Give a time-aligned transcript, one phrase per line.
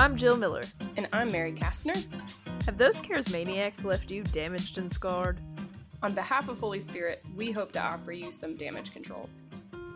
[0.00, 0.62] I'm Jill Miller.
[0.96, 2.06] And I'm Mary Kastner.
[2.64, 5.40] Have those charismaniacs left you damaged and scarred?
[6.02, 9.28] On behalf of Holy Spirit, we hope to offer you some damage control.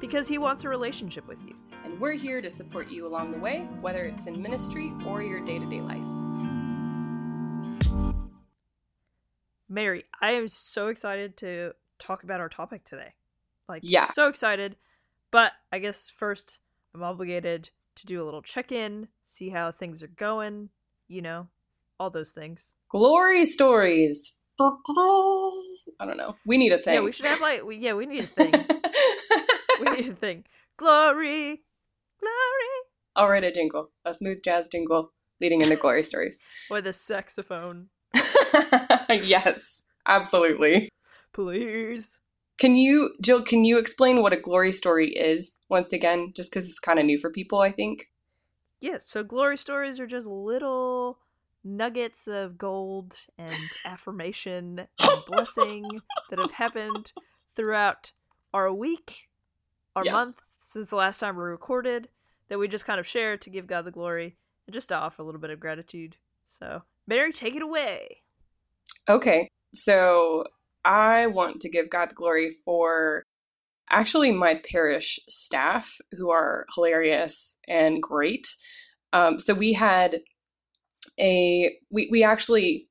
[0.03, 1.57] Because he wants a relationship with you.
[1.87, 5.41] And we're here to support you along the way, whether it's in ministry or your
[5.41, 6.05] day to day life.
[9.71, 13.15] Mary, I am so excited to talk about our topic today.
[13.71, 14.05] Like, Yeah.
[14.09, 14.77] so excited.
[15.31, 16.61] But I guess first,
[16.95, 20.71] I'm obligated to do a little check in, see how things are going,
[21.09, 21.49] you know,
[21.99, 22.75] all those things.
[22.91, 24.41] Glory stories.
[24.61, 26.37] I don't know.
[26.47, 26.95] We need a thing.
[26.95, 28.53] Yeah, we should have like, we, yeah, we need a thing.
[29.81, 30.45] we need a thing.
[30.77, 31.63] Glory,
[32.21, 32.75] glory.
[33.17, 36.41] I'll write a jingle, a smooth jazz jingle leading into glory stories.
[36.71, 37.89] With a saxophone,
[39.11, 40.89] yes, absolutely.
[41.33, 42.21] please.
[42.65, 46.33] Can you, Jill, can you explain what a glory story is once again?
[46.35, 48.11] Just because it's kind of new for people, I think.
[48.81, 51.19] Yes, so glory stories are just little
[51.63, 57.13] nuggets of gold and affirmation and blessing that have happened
[57.55, 58.13] throughout
[58.55, 59.29] our week,
[59.95, 60.13] our Yes.
[60.15, 62.09] month since the last time we recorded
[62.49, 65.21] that we just kind of share to give God the glory and just to offer
[65.21, 66.17] a little bit of gratitude.
[66.47, 68.23] So, Mary, take it away.
[69.07, 70.45] Okay, so
[70.85, 73.25] I want to give God the glory for
[73.91, 78.47] actually my parish staff who are hilarious and great.
[79.13, 80.21] Um, so we had
[81.21, 82.87] a we we actually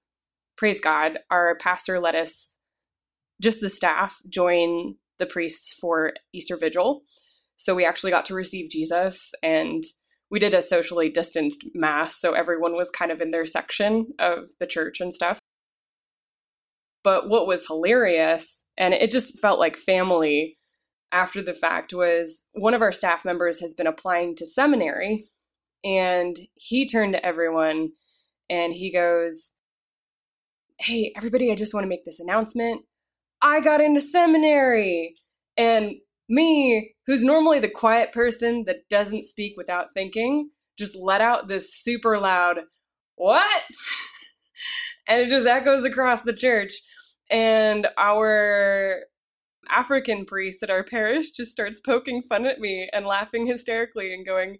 [0.55, 1.19] praise God.
[1.29, 2.59] Our pastor let us
[3.41, 7.01] just the staff join the priests for Easter Vigil.
[7.55, 9.83] So we actually got to receive Jesus and
[10.29, 14.49] we did a socially distanced mass so everyone was kind of in their section of
[14.59, 15.39] the church and stuff.
[17.03, 20.57] But what was hilarious, and it just felt like family
[21.13, 25.29] after the fact, was one of our staff members has been applying to seminary,
[25.85, 27.91] and he turned to everyone
[28.49, 29.53] and he goes,
[30.79, 32.81] Hey, everybody, I just want to make this announcement.
[33.41, 35.15] I got into seminary.
[35.55, 35.95] And
[36.27, 41.73] me, who's normally the quiet person that doesn't speak without thinking, just let out this
[41.73, 42.61] super loud,
[43.15, 43.63] What?
[45.07, 46.73] and it just echoes across the church.
[47.29, 49.03] And our
[49.69, 54.25] African priest at our parish just starts poking fun at me and laughing hysterically and
[54.25, 54.59] going,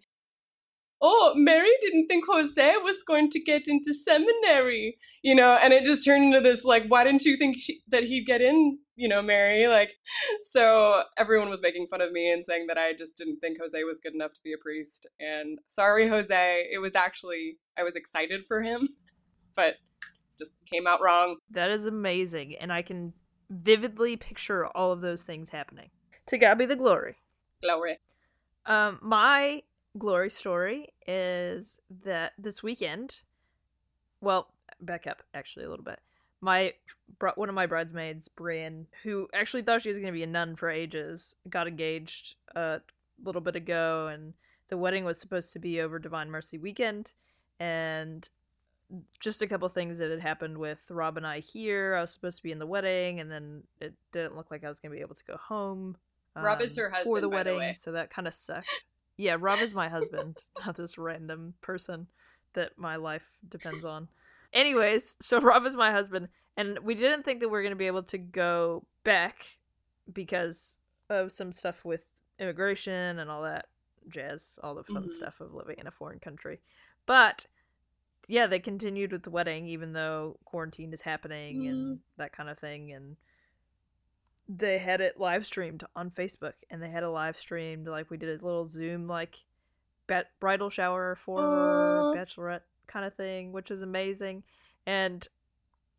[1.05, 5.83] Oh, Mary didn't think Jose was going to get into seminary, you know, and it
[5.83, 9.09] just turned into this like, why didn't you think she, that he'd get in, you
[9.09, 9.67] know, Mary?
[9.67, 9.97] Like,
[10.43, 13.83] so everyone was making fun of me and saying that I just didn't think Jose
[13.83, 15.05] was good enough to be a priest.
[15.19, 18.87] And sorry, Jose, it was actually, I was excited for him,
[19.57, 19.75] but
[20.39, 21.37] just came out wrong.
[21.51, 23.13] That is amazing, and I can
[23.49, 25.89] vividly picture all of those things happening.
[26.27, 27.15] To God be the glory.
[27.61, 27.99] Glory.
[28.65, 29.63] Um, my
[29.97, 33.23] glory story is that this weekend,
[34.21, 34.47] well,
[34.81, 35.99] back up actually a little bit.
[36.41, 36.73] My
[37.35, 40.55] one of my bridesmaids, Brian, who actually thought she was going to be a nun
[40.55, 42.81] for ages, got engaged a
[43.23, 44.33] little bit ago, and
[44.69, 47.13] the wedding was supposed to be over Divine Mercy weekend,
[47.59, 48.27] and
[49.19, 51.95] just a couple things that had happened with Rob and I here.
[51.95, 54.67] I was supposed to be in the wedding, and then it didn't look like I
[54.67, 55.97] was going to be able to go home.
[56.35, 57.73] Rob is um, her for husband, the by the wedding, way.
[57.73, 58.67] so that kind of sucked.
[59.15, 62.07] Yeah, Rob is my husband, not this random person
[62.53, 64.07] that my life depends on.
[64.51, 67.75] Anyways, so Rob is my husband, and we didn't think that we were going to
[67.77, 69.59] be able to go back
[70.11, 70.77] because
[71.11, 72.01] of some stuff with
[72.39, 73.67] immigration and all that
[74.09, 75.11] jazz, all the fun Mhm.
[75.11, 76.59] stuff of living in a foreign country.
[77.05, 77.45] But
[78.27, 81.69] yeah, they continued with the wedding even though quarantine is happening mm-hmm.
[81.69, 83.17] and that kind of thing and
[84.49, 88.17] they had it live streamed on Facebook and they had a live streamed like we
[88.17, 89.45] did a little Zoom like
[90.07, 94.43] bat- bridal shower for her bachelorette kind of thing, which was amazing.
[94.85, 95.27] And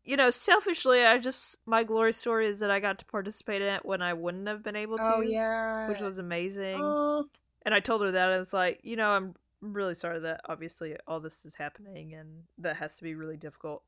[0.03, 3.73] you know, selfishly, I just my glory story is that I got to participate in
[3.73, 5.89] it when I wouldn't have been able oh, to, Oh, yeah.
[5.89, 6.79] which was amazing.
[6.79, 7.23] Aw.
[7.65, 10.95] And I told her that I was like, you know, I'm really sorry that obviously
[11.07, 13.83] all this is happening and that has to be really difficult.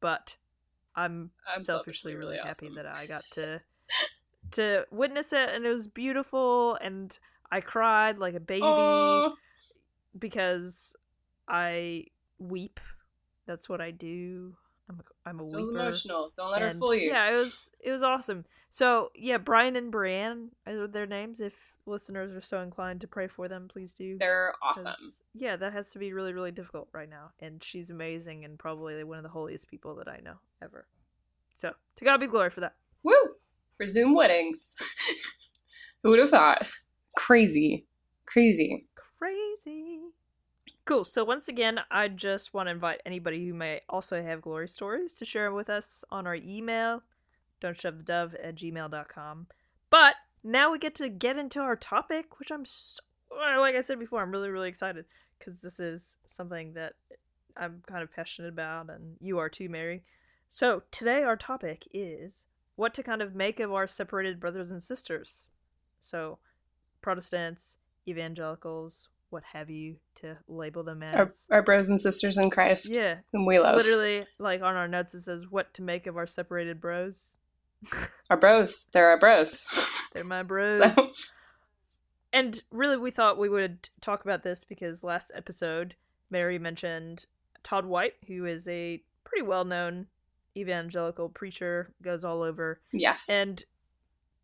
[0.00, 0.36] But
[0.94, 2.74] I'm, I'm selfishly really, happy awesome.
[2.74, 3.60] that I got to
[4.52, 7.16] to witness it and it was beautiful and
[7.52, 9.32] I cried like a baby Aw.
[10.18, 10.96] because
[11.48, 12.06] I
[12.38, 12.80] weep.
[13.46, 14.54] That's what I do.
[14.90, 15.70] I'm a, I'm a weeper.
[15.70, 16.32] emotional.
[16.36, 17.10] Don't let her fool you.
[17.10, 18.44] Yeah, it was it was awesome.
[18.70, 21.40] So yeah, Brian and Brienne are their names.
[21.40, 21.54] If
[21.86, 24.18] listeners are so inclined to pray for them, please do.
[24.18, 24.92] They're awesome.
[25.32, 29.02] Yeah, that has to be really really difficult right now, and she's amazing and probably
[29.04, 30.86] one of the holiest people that I know ever.
[31.54, 32.74] So to God be glory for that.
[33.04, 33.14] Woo!
[33.76, 34.74] For Zoom weddings.
[36.02, 36.66] Who would have thought?
[37.16, 37.86] Crazy.
[38.26, 38.86] Crazy.
[39.18, 40.00] Crazy.
[40.90, 41.04] Cool.
[41.04, 45.14] So once again, I just want to invite anybody who may also have glory stories
[45.18, 47.04] to share with us on our email,
[47.60, 49.46] don't shove the dove at gmail.com.
[49.88, 54.00] But now we get to get into our topic, which I'm so, like I said
[54.00, 55.04] before, I'm really, really excited
[55.38, 56.94] because this is something that
[57.56, 60.02] I'm kind of passionate about, and you are too, Mary.
[60.48, 64.82] So today our topic is what to kind of make of our separated brothers and
[64.82, 65.50] sisters.
[66.00, 66.38] So
[67.00, 67.76] Protestants,
[68.08, 71.46] evangelicals, what have you to label them as.
[71.50, 72.92] Our, our bros and sisters in Christ.
[72.92, 73.18] Yeah.
[73.32, 73.76] Whom we love.
[73.76, 77.36] Literally, like on our notes, it says what to make of our separated bros.
[78.30, 78.88] our bros.
[78.92, 80.08] They're our bros.
[80.12, 80.92] They're my bros.
[80.94, 81.12] So.
[82.32, 85.96] And really, we thought we would talk about this because last episode,
[86.30, 87.26] Mary mentioned
[87.62, 90.06] Todd White, who is a pretty well known
[90.56, 92.80] evangelical preacher, goes all over.
[92.92, 93.28] Yes.
[93.28, 93.64] And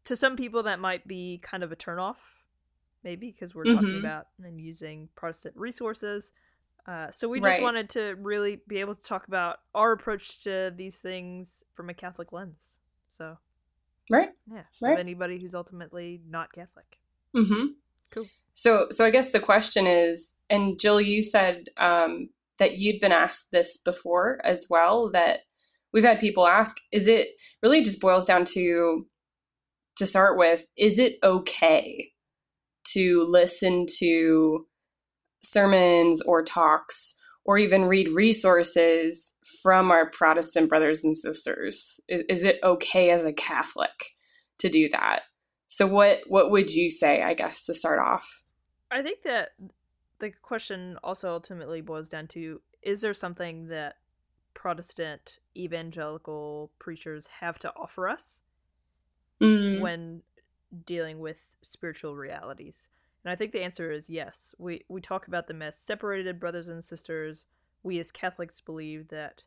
[0.05, 2.37] to some people, that might be kind of a turnoff
[3.06, 3.76] maybe because we're mm-hmm.
[3.76, 6.32] talking about and using Protestant resources.
[6.88, 7.62] Uh, so we just right.
[7.62, 11.94] wanted to really be able to talk about our approach to these things from a
[11.94, 12.81] Catholic lens.
[13.11, 13.38] So,
[14.11, 14.99] right, yeah, right.
[14.99, 16.99] anybody who's ultimately not Catholic.
[17.35, 17.67] Mm-hmm.
[18.11, 18.26] Cool.
[18.53, 23.12] So, so I guess the question is, and Jill, you said um, that you'd been
[23.12, 25.11] asked this before as well.
[25.11, 25.41] That
[25.93, 27.29] we've had people ask, is it
[27.62, 29.06] really just boils down to
[29.97, 32.12] to start with, is it okay
[32.96, 34.66] to listen to
[35.43, 42.00] sermons or talks or even read resources from our Protestant brothers and sisters?
[42.08, 44.16] Is, is, it okay as a Catholic
[44.58, 45.22] to do that?
[45.69, 48.43] So what what would you say, I guess, to start off?
[48.90, 49.50] I think that
[50.19, 53.96] the question also ultimately boils down to is there something that
[54.54, 58.40] Protestant evangelical preachers have to offer us
[59.40, 59.81] mm.
[59.81, 60.22] when
[60.84, 62.88] dealing with spiritual realities?
[63.24, 64.54] And I think the answer is yes.
[64.58, 67.46] We we talk about them as separated brothers and sisters.
[67.82, 69.42] We as Catholics believe that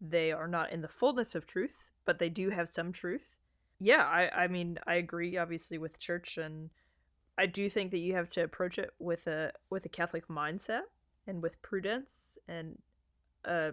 [0.00, 3.36] they are not in the fullness of truth, but they do have some truth.
[3.80, 6.70] Yeah, I I mean, I agree obviously with church and
[7.38, 10.82] I do think that you have to approach it with a with a Catholic mindset
[11.26, 12.78] and with prudence and
[13.44, 13.72] uh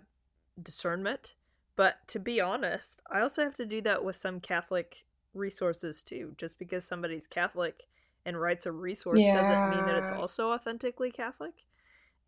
[0.62, 1.36] discernment.
[1.76, 6.34] But to be honest, I also have to do that with some Catholic resources too.
[6.38, 7.88] Just because somebody's Catholic
[8.26, 9.36] and writes a resource yeah.
[9.36, 11.66] doesn't mean that it's also authentically Catholic.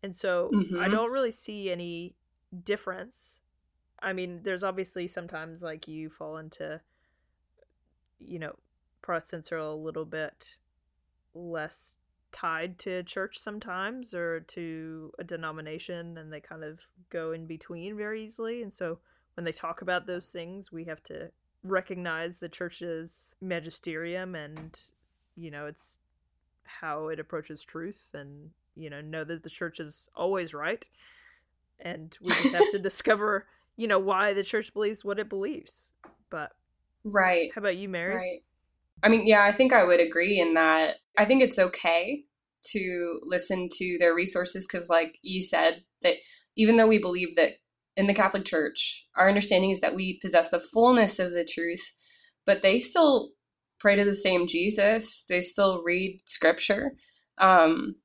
[0.02, 0.78] And so mm-hmm.
[0.78, 2.14] I don't really see any
[2.64, 3.40] difference.
[4.02, 6.80] I mean, there's obviously sometimes like you fall into,
[8.18, 8.56] you know,
[9.02, 10.58] Protestants are a little bit
[11.34, 11.98] less
[12.32, 17.96] tied to church sometimes or to a denomination and they kind of go in between
[17.96, 18.62] very easily.
[18.62, 18.98] And so
[19.34, 21.30] when they talk about those things, we have to
[21.70, 24.80] recognize the church's magisterium and
[25.36, 25.98] you know it's
[26.64, 30.88] how it approaches truth and you know know that the church is always right.
[31.78, 33.46] And we just have to discover
[33.76, 35.92] you know why the church believes what it believes.
[36.30, 36.52] But
[37.04, 37.50] right.
[37.54, 38.16] how about you mary?
[38.16, 38.42] Right.
[39.02, 42.24] I mean yeah i think i would agree in that i think it's okay
[42.68, 46.16] to listen to their resources because like you said that
[46.56, 47.58] even though we believe that
[47.96, 51.94] in the Catholic Church, our understanding is that we possess the fullness of the truth,
[52.44, 53.30] but they still
[53.78, 55.24] pray to the same Jesus.
[55.28, 56.92] They still read scripture.
[57.38, 57.96] Um,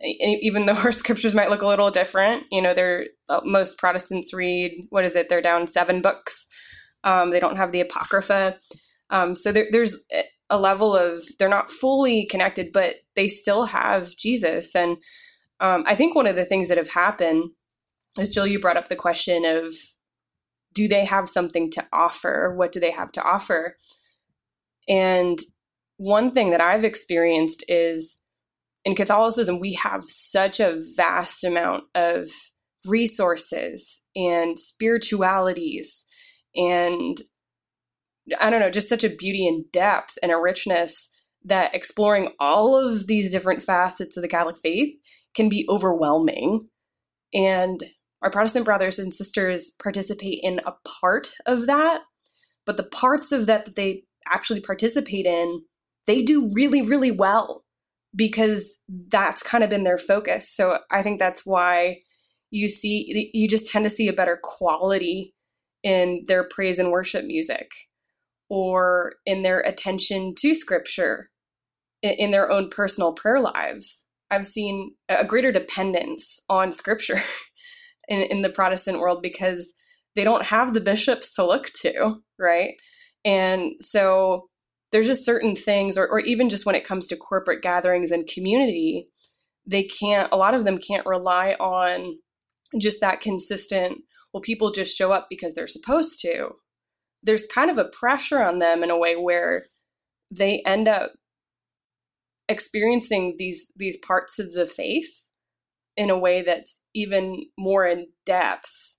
[0.00, 4.32] even though our scriptures might look a little different, you know, they're uh, most Protestants
[4.34, 5.28] read what is it?
[5.28, 6.46] They're down seven books.
[7.04, 8.58] Um, they don't have the Apocrypha.
[9.10, 10.04] Um, so there, there's
[10.50, 14.74] a level of they're not fully connected, but they still have Jesus.
[14.74, 14.98] And
[15.60, 17.50] um, I think one of the things that have happened
[18.18, 19.74] is Jill, you brought up the question of
[20.76, 22.54] do they have something to offer?
[22.54, 23.76] What do they have to offer?
[24.86, 25.38] And
[25.96, 28.22] one thing that I've experienced is
[28.84, 32.28] in Catholicism, we have such a vast amount of
[32.84, 36.06] resources and spiritualities
[36.54, 37.18] and
[38.40, 41.12] I don't know, just such a beauty and depth and a richness
[41.44, 44.94] that exploring all of these different facets of the Catholic faith
[45.34, 46.68] can be overwhelming.
[47.32, 47.84] And
[48.26, 52.00] our Protestant brothers and sisters participate in a part of that,
[52.64, 55.62] but the parts of that that they actually participate in,
[56.08, 57.62] they do really, really well
[58.16, 60.52] because that's kind of been their focus.
[60.52, 61.98] So I think that's why
[62.50, 65.32] you see, you just tend to see a better quality
[65.84, 67.70] in their praise and worship music
[68.48, 71.30] or in their attention to scripture
[72.02, 74.08] in their own personal prayer lives.
[74.32, 77.20] I've seen a greater dependence on scripture
[78.08, 79.74] in, in the Protestant world because
[80.14, 82.74] they don't have the bishops to look to, right?
[83.24, 84.48] And so
[84.92, 88.26] there's just certain things, or, or even just when it comes to corporate gatherings and
[88.26, 89.08] community,
[89.66, 92.18] they can't a lot of them can't rely on
[92.78, 93.98] just that consistent
[94.32, 96.50] well people just show up because they're supposed to
[97.22, 99.66] there's kind of a pressure on them in a way where
[100.30, 101.12] they end up
[102.48, 105.25] experiencing these these parts of the faith
[105.96, 108.96] in a way that's even more in depth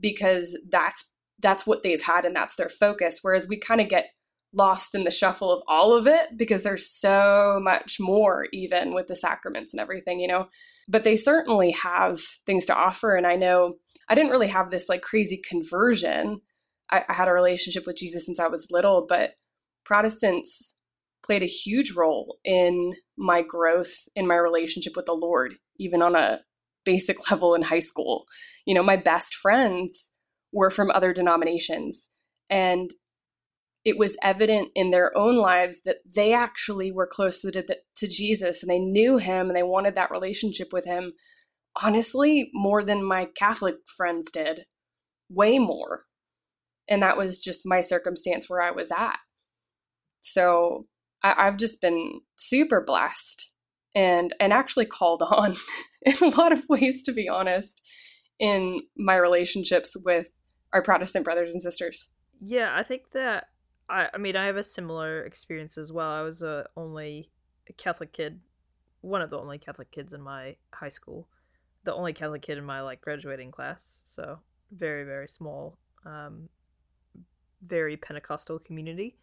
[0.00, 3.20] because that's that's what they've had and that's their focus.
[3.22, 4.10] Whereas we kind of get
[4.52, 9.06] lost in the shuffle of all of it because there's so much more even with
[9.06, 10.48] the sacraments and everything you know?
[10.88, 13.74] But they certainly have things to offer and i know
[14.08, 16.40] i didn't really have this like crazy conversion.
[16.90, 19.34] I, I had a relationship with jesus since i was little but
[19.84, 20.76] protestants
[21.22, 26.14] played a huge role in my growth in my relationship with the lord even on
[26.14, 26.40] a
[26.84, 28.24] basic level in high school
[28.66, 30.12] you know my best friends
[30.52, 32.10] were from other denominations
[32.50, 32.90] and
[33.84, 38.06] it was evident in their own lives that they actually were closer to, the, to
[38.06, 41.12] Jesus and they knew him and they wanted that relationship with him,
[41.82, 44.64] honestly, more than my Catholic friends did,
[45.30, 46.04] way more.
[46.86, 49.18] And that was just my circumstance where I was at.
[50.20, 50.86] So
[51.22, 53.54] I, have just been super blessed
[53.94, 55.56] and and actually called on
[56.02, 57.82] in a lot of ways, to be honest,
[58.38, 60.32] in my relationships with
[60.72, 62.14] our Protestant brothers and sisters.
[62.40, 63.48] Yeah, I think that
[63.88, 66.10] I, I mean, I have a similar experience as well.
[66.10, 67.30] I was a only
[67.76, 68.40] Catholic kid,
[69.00, 71.28] one of the only Catholic kids in my high school,
[71.84, 74.02] the only Catholic kid in my like graduating class.
[74.06, 74.40] So
[74.70, 76.48] very very small, um,
[77.66, 79.16] very Pentecostal community.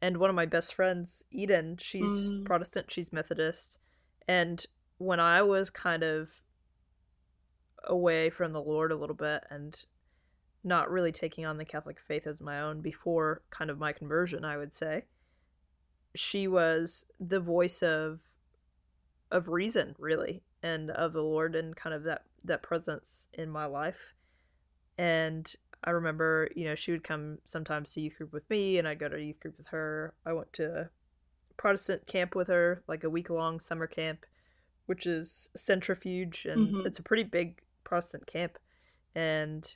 [0.00, 2.44] And one of my best friends, Eden, she's mm.
[2.44, 3.78] Protestant, she's Methodist,
[4.26, 4.64] and
[4.98, 6.30] when I was kind of
[7.84, 9.76] away from the Lord a little bit and
[10.62, 14.44] not really taking on the Catholic faith as my own before kind of my conversion,
[14.44, 15.04] I would say.
[16.16, 18.20] She was the voice of
[19.30, 23.66] of reason, really, and of the Lord and kind of that that presence in my
[23.66, 24.14] life.
[24.96, 25.52] And
[25.82, 28.98] I remember, you know, she would come sometimes to youth group with me and I'd
[28.98, 30.14] go to youth group with her.
[30.24, 30.88] I went to
[31.56, 34.26] Protestant camp with her, like a week long summer camp,
[34.86, 36.86] which is centrifuge and mm-hmm.
[36.86, 38.58] it's a pretty big Protestant camp.
[39.14, 39.74] And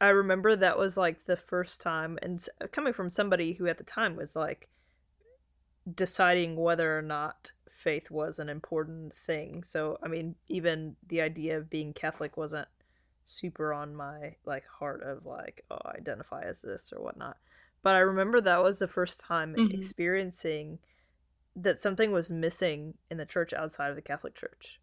[0.00, 3.84] I remember that was like the first time, and coming from somebody who at the
[3.84, 4.68] time was like
[5.94, 9.62] deciding whether or not faith was an important thing.
[9.62, 12.68] So, I mean, even the idea of being Catholic wasn't
[13.24, 17.36] super on my like heart of like, oh, I identify as this or whatnot.
[17.82, 19.74] But I remember that was the first time mm-hmm.
[19.74, 20.78] experiencing
[21.56, 24.80] that something was missing in the church outside of the Catholic Church.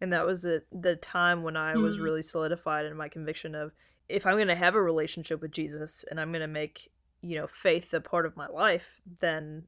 [0.00, 2.02] And that was it, the time when I was mm.
[2.02, 3.72] really solidified in my conviction of
[4.08, 6.90] if I'm going to have a relationship with Jesus and I'm going to make,
[7.22, 9.64] you know, faith a part of my life, then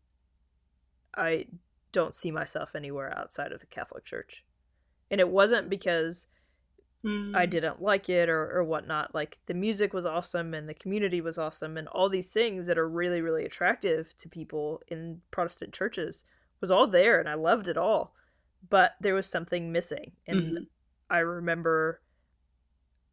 [1.16, 1.46] I
[1.92, 4.44] don't see myself anywhere outside of the Catholic Church.
[5.10, 6.26] And it wasn't because
[7.04, 7.36] mm.
[7.36, 9.14] I didn't like it or, or whatnot.
[9.14, 12.78] Like the music was awesome and the community was awesome and all these things that
[12.78, 16.24] are really, really attractive to people in Protestant churches
[16.60, 18.14] was all there and I loved it all.
[18.68, 20.12] But there was something missing.
[20.26, 20.64] And mm-hmm.
[21.08, 22.00] I remember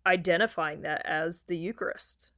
[0.06, 2.32] identifying that as the Eucharist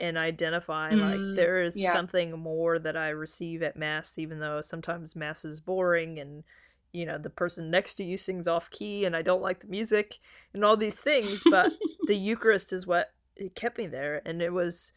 [0.00, 1.92] and identifying mm, like there is yeah.
[1.92, 6.44] something more that I receive at Mass, even though sometimes Mass is boring and
[6.92, 9.66] you know the person next to you sings off key and I don't like the
[9.66, 10.18] music
[10.52, 11.72] and all these things, but
[12.06, 14.92] the Eucharist is what it kept me there, and it was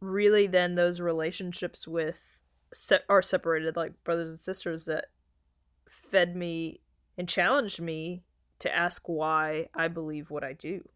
[0.00, 2.40] really then those relationships with
[2.72, 5.06] se- are separated like brothers and sisters that
[5.88, 6.80] fed me
[7.18, 8.22] and challenged me
[8.58, 10.88] to ask why I believe what I do.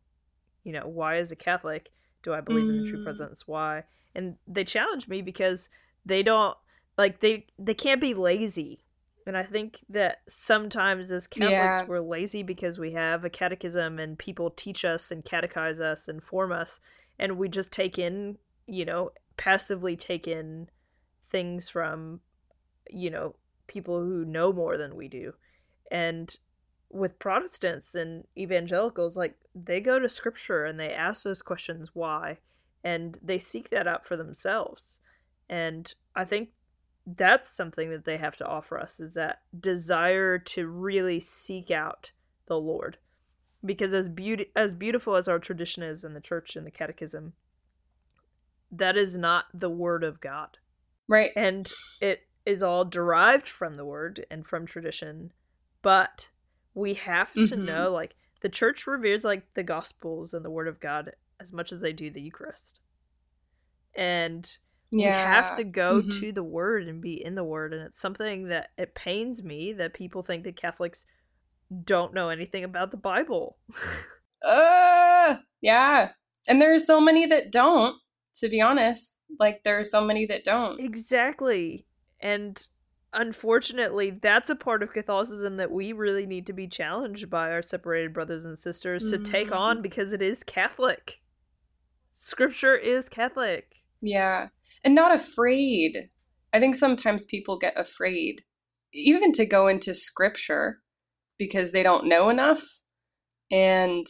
[0.62, 1.91] You know, why as a Catholic
[2.23, 2.71] do I believe mm.
[2.71, 3.05] in the true mm.
[3.05, 3.47] presence?
[3.47, 3.85] Why?
[4.14, 5.69] And they challenge me because
[6.07, 6.57] they don't
[6.97, 8.84] like they they can't be lazy.
[9.26, 11.85] And I think that sometimes as Catholics yeah.
[11.87, 16.23] we're lazy because we have a catechism and people teach us and catechize us and
[16.23, 16.81] form us
[17.19, 20.69] and we just take in, you know, passively take in
[21.31, 22.21] things from
[22.90, 23.35] you know,
[23.66, 25.35] people who know more than we do.
[25.90, 26.35] And
[26.90, 32.38] with Protestants and evangelicals, like they go to scripture and they ask those questions why,
[32.83, 35.00] and they seek that out for themselves.
[35.49, 36.50] And I think
[37.06, 42.12] that's something that they have to offer us is that desire to really seek out
[42.46, 42.99] the Lord.
[43.64, 47.32] Because as beauty as beautiful as our tradition is in the church and the catechism,
[48.70, 50.58] that is not the word of God.
[51.08, 51.30] Right.
[51.34, 51.70] And
[52.00, 55.32] it is all derived from the word and from tradition,
[55.80, 56.28] but
[56.75, 57.64] we have to mm-hmm.
[57.64, 61.73] know like the church reveres like the gospels and the word of god as much
[61.73, 62.80] as they do the eucharist
[63.94, 64.58] and
[64.98, 65.06] Yeah.
[65.08, 66.20] We have to go Mhm.
[66.20, 67.74] to the word and be in the word.
[67.74, 71.04] And it's something that it pains me that people think that Catholics
[71.84, 73.58] don't know anything about the Bible.
[74.46, 76.12] Uh, yeah.
[76.46, 77.96] And there are so many that don't,
[78.40, 79.16] to be honest.
[79.40, 80.78] Like, there are so many that don't.
[80.78, 81.86] exactly.
[82.20, 82.62] And
[83.14, 87.62] unfortunately, that's a part of Catholicism that we really need to be challenged by our
[87.62, 91.22] separated brothers and sisters to take on because it is Catholic.
[92.12, 93.76] Scripture is Catholic.
[94.02, 94.48] Yeah.
[94.85, 96.11] And not afraid.
[96.53, 98.43] I think sometimes people get afraid,
[98.93, 100.83] even to go into scripture
[101.38, 102.79] because they don't know enough.
[103.50, 104.07] And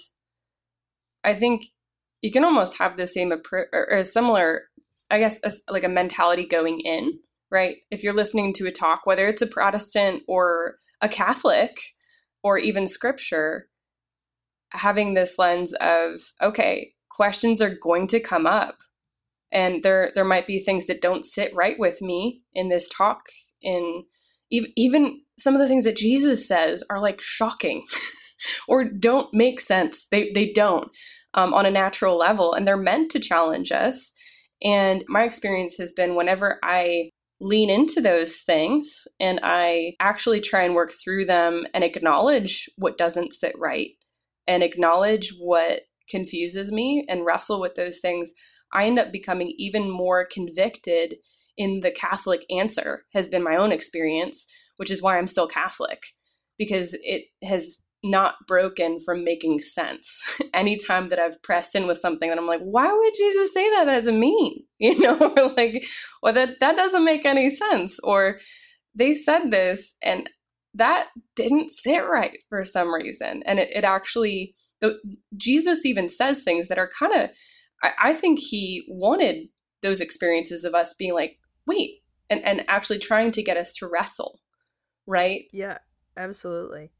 [1.22, 1.66] I think
[2.20, 4.64] you can almost have the same approach or a similar,
[5.10, 7.76] I guess, as like a mentality going in, right?
[7.90, 11.78] If you're listening to a talk, whether it's a Protestant or a Catholic
[12.42, 13.68] or even scripture,
[14.70, 18.78] having this lens of, okay, questions are going to come up
[19.54, 23.20] and there there might be things that don't sit right with me in this talk.
[23.62, 24.04] In
[24.50, 27.84] even, some of the things that jesus says are like shocking
[28.68, 30.06] or don't make sense.
[30.10, 30.90] They they don't
[31.32, 34.12] um, on a natural level and they're meant to challenge us.
[34.62, 40.62] And my experience has been whenever i lean into those things and i actually try
[40.62, 43.90] and work through them and acknowledge what doesn't sit right
[44.46, 48.34] and acknowledge what confuses me and wrestle with those things
[48.74, 51.16] I end up becoming even more convicted
[51.56, 56.02] in the Catholic answer, has been my own experience, which is why I'm still Catholic,
[56.58, 60.40] because it has not broken from making sense.
[60.54, 63.84] Anytime that I've pressed in with something that I'm like, why would Jesus say that?
[63.84, 65.86] That's mean, you know, or like,
[66.22, 68.40] or that that doesn't make any sense, or
[68.94, 70.28] they said this and
[70.74, 74.54] that didn't sit right for some reason, and it, it actually,
[75.36, 77.30] Jesus even says things that are kind of
[77.82, 79.48] I, I think he wanted
[79.82, 83.86] those experiences of us being like, wait, and, and actually trying to get us to
[83.86, 84.40] wrestle,
[85.06, 85.42] right?
[85.52, 85.78] Yeah,
[86.16, 86.90] absolutely.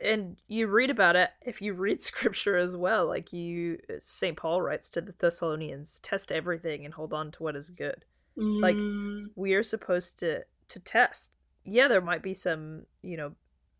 [0.00, 3.06] And you read about it if you read scripture as well.
[3.06, 4.36] Like you, St.
[4.36, 8.04] Paul writes to the Thessalonians, test everything and hold on to what is good.
[8.36, 11.36] Like, Mm, We are supposed to to test.
[11.64, 13.32] Yeah, there might be some, you know,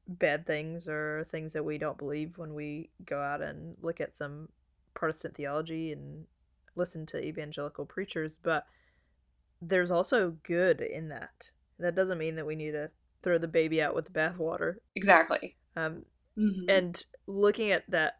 [0.06, 4.16] bad things or things that we don't believe when we go out and look at
[4.16, 4.48] some
[4.94, 6.26] Protestant theology and
[6.76, 8.66] listen to evangelical preachers, but
[9.62, 11.50] there's also good in that.
[11.78, 12.90] That doesn't mean that we need to
[13.22, 14.76] throw the baby out with the bathwater.
[14.94, 15.56] exactly.
[15.76, 16.04] Um,
[16.36, 16.64] Mhm.
[16.68, 18.18] and looking at that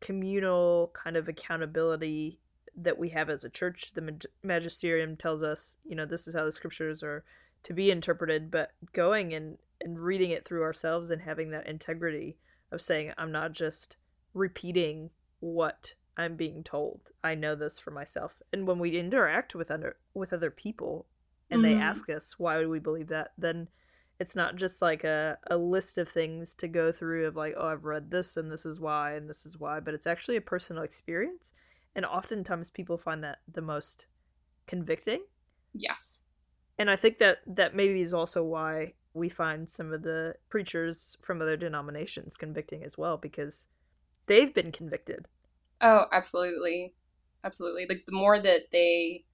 [0.00, 2.38] communal kind of accountability
[2.76, 6.34] that we have as a church the mag- magisterium tells us you know this is
[6.34, 7.24] how the scriptures are
[7.64, 12.36] to be interpreted but going and and reading it through ourselves and having that integrity
[12.70, 13.96] of saying i'm not just
[14.34, 17.00] repeating what i'm being told.
[17.24, 18.42] I know this for myself.
[18.52, 21.06] And when we interact with other with other people
[21.50, 21.80] and they Mhm.
[21.80, 23.32] ask us why would we believe that?
[23.38, 23.68] then
[24.20, 27.68] it's not just like a, a list of things to go through of like oh
[27.68, 30.40] i've read this and this is why and this is why but it's actually a
[30.40, 31.52] personal experience.
[31.94, 34.06] And oftentimes people find that the most
[34.66, 35.22] convicting.
[35.72, 36.24] Yes.
[36.78, 41.16] and i think that that maybe is also why we find some of the preachers
[41.22, 43.66] from other denominations convicting as well because
[44.26, 45.26] they've been convicted
[45.80, 46.94] Oh, absolutely.
[47.44, 47.86] Absolutely.
[47.88, 49.24] Like the more that they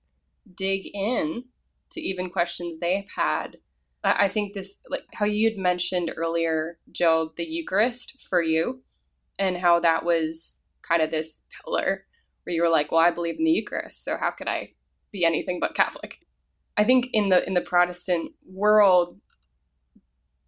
[0.55, 1.45] dig in
[1.91, 3.59] to even questions they've had,
[4.03, 8.83] I think this, like how you'd mentioned earlier, Joe, the Eucharist for you,
[9.39, 12.03] and how that was kind of this pillar
[12.43, 14.73] where you were like, well, I believe in the Eucharist, so how could I
[15.11, 16.19] be anything but Catholic?
[16.77, 19.21] I think in the in the Protestant world,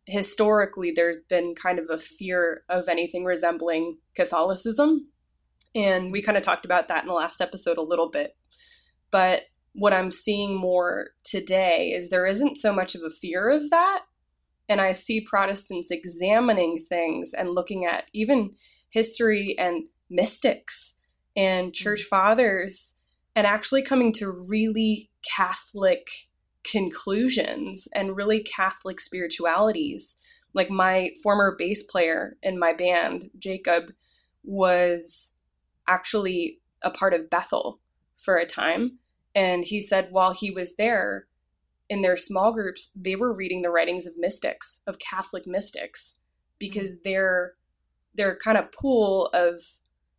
[0.06, 5.08] historically, there's been kind of a fear of anything resembling Catholicism.
[5.76, 8.34] And we kind of talked about that in the last episode a little bit.
[9.10, 9.42] But
[9.74, 14.04] what I'm seeing more today is there isn't so much of a fear of that.
[14.70, 18.54] And I see Protestants examining things and looking at even
[18.88, 20.96] history and mystics
[21.36, 22.08] and church mm.
[22.08, 22.96] fathers
[23.36, 26.08] and actually coming to really Catholic
[26.64, 30.16] conclusions and really Catholic spiritualities.
[30.54, 33.92] Like my former bass player in my band, Jacob,
[34.42, 35.34] was
[35.86, 37.80] actually a part of Bethel
[38.16, 38.98] for a time.
[39.34, 41.26] And he said while he was there
[41.88, 46.20] in their small groups, they were reading the writings of mystics, of Catholic mystics,
[46.58, 47.02] because mm.
[47.04, 47.52] their
[48.14, 49.60] their kind of pool of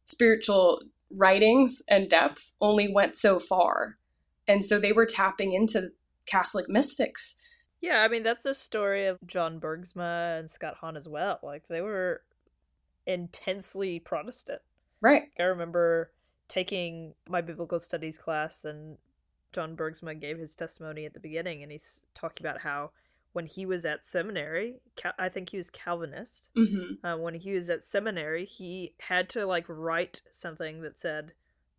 [0.05, 3.97] spiritual writings and depth only went so far.
[4.47, 5.91] And so they were tapping into
[6.27, 7.37] Catholic mystics.
[7.81, 11.67] yeah i mean that's a story of john bergsma and scott hahn as well like
[11.69, 12.21] they were
[13.05, 14.61] intensely protestant
[15.01, 15.23] Right.
[15.39, 16.11] I remember
[16.47, 18.97] taking my biblical studies class and
[19.51, 22.91] John Bergsma gave his testimony at the beginning, and he's talking about how
[23.33, 24.75] when he was at seminary,
[25.17, 26.49] I think he was Calvinist.
[26.57, 27.05] Mm-hmm.
[27.05, 31.33] Uh, when he was at seminary, he had to like write something that said,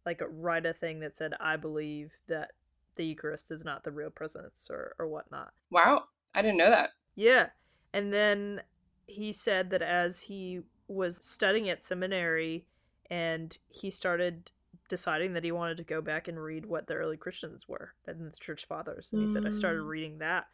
[0.07, 2.53] like, write a thing that said, "I believe that
[2.97, 5.53] the Eucharist is not the real presence," or or whatnot.
[5.71, 6.05] Wow,
[6.35, 6.91] I didn't know that.
[7.15, 7.49] Yeah,
[7.93, 8.63] and then
[9.07, 12.67] he said that as he was studying at seminary,
[13.11, 14.53] and he started
[14.89, 18.33] deciding that he wanted to go back and read what the early Christians were and
[18.33, 19.11] the church fathers.
[19.13, 19.33] And he mm.
[19.33, 19.89] said, I started mm.
[19.89, 20.47] reading that.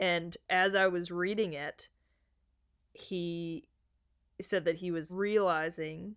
[0.00, 1.88] And as I was reading it,
[2.92, 3.68] he
[4.40, 6.16] said that he was realizing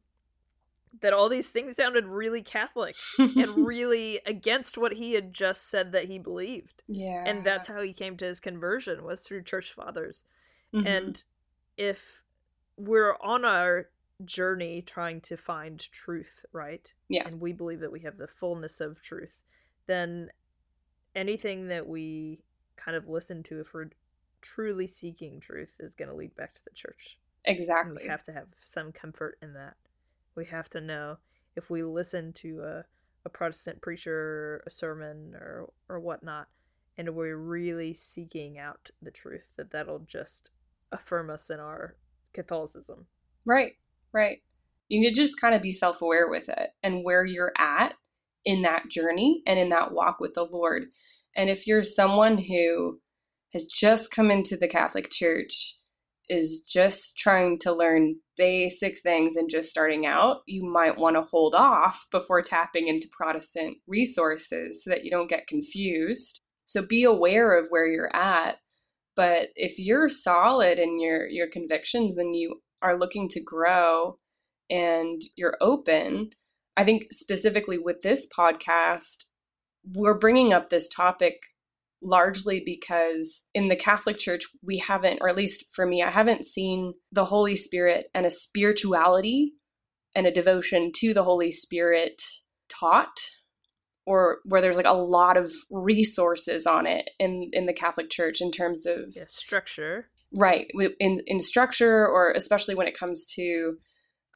[1.01, 5.91] that all these things sounded really Catholic and really against what he had just said
[5.91, 6.83] that he believed.
[6.87, 7.23] Yeah.
[7.25, 10.23] And that's how he came to his conversion was through church fathers.
[10.73, 10.87] Mm-hmm.
[10.87, 11.23] And
[11.77, 12.23] if
[12.77, 13.89] we're on our
[14.23, 16.93] journey trying to find truth, right?
[17.09, 17.27] Yeah.
[17.27, 19.41] And we believe that we have the fullness of truth,
[19.87, 20.29] then
[21.15, 22.43] anything that we
[22.77, 23.89] kind of listen to if we're
[24.41, 27.17] truly seeking truth is going to lead back to the church.
[27.45, 27.97] Exactly.
[27.97, 29.75] And we have to have some comfort in that.
[30.35, 31.17] We have to know
[31.55, 32.85] if we listen to a,
[33.25, 36.47] a Protestant preacher, a sermon, or or whatnot,
[36.97, 40.51] and we're really seeking out the truth, that that'll just
[40.91, 41.95] affirm us in our
[42.33, 43.07] Catholicism.
[43.45, 43.73] Right.
[44.15, 44.39] Right.
[44.87, 47.95] You need to just kind of be self aware with it and where you're at
[48.45, 50.85] in that journey and in that walk with the Lord.
[51.35, 53.01] And if you're someone who
[53.51, 55.77] has just come into the Catholic Church,
[56.29, 61.21] is just trying to learn basic things and just starting out, you might want to
[61.21, 66.41] hold off before tapping into Protestant resources so that you don't get confused.
[66.65, 68.57] So be aware of where you're at.
[69.15, 74.17] But if you're solid in your, your convictions and you are looking to grow
[74.69, 76.29] and you're open,
[76.77, 79.25] I think specifically with this podcast,
[79.83, 81.41] we're bringing up this topic
[82.01, 86.45] largely because in the Catholic Church, we haven't, or at least for me, I haven't
[86.45, 89.53] seen the Holy Spirit and a spirituality
[90.15, 92.21] and a devotion to the Holy Spirit
[92.69, 93.31] taught
[94.05, 98.39] or where there's like a lot of resources on it in in the Catholic Church
[98.39, 100.67] in terms of yeah, structure right
[100.99, 103.77] in in structure or especially when it comes to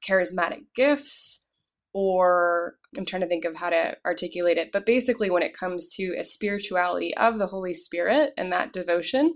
[0.08, 1.46] charismatic gifts
[1.92, 5.88] or I'm trying to think of how to articulate it but basically when it comes
[5.96, 9.34] to a spirituality of the Holy Spirit and that devotion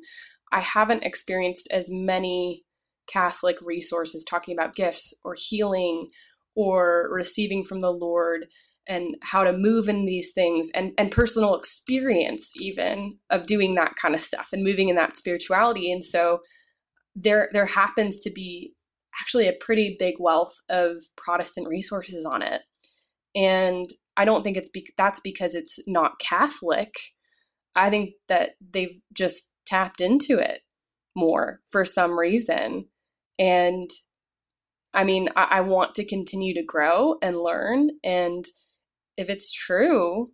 [0.53, 2.65] I haven't experienced as many
[3.07, 6.09] Catholic resources talking about gifts or healing
[6.55, 8.47] or receiving from the Lord
[8.87, 13.95] and how to move in these things and, and personal experience even of doing that
[14.01, 15.91] kind of stuff and moving in that spirituality.
[15.91, 16.41] And so
[17.15, 18.75] there there happens to be
[19.21, 22.63] actually a pretty big wealth of protestant resources on it.
[23.35, 26.95] And i don't think it's be- that's because it's not catholic.
[27.77, 30.61] I think that they've just tapped into it
[31.17, 32.87] more for some reason.
[33.39, 33.91] And
[34.93, 37.91] i mean I, I want to continue to grow and learn.
[38.03, 38.45] And
[39.17, 40.31] if it's true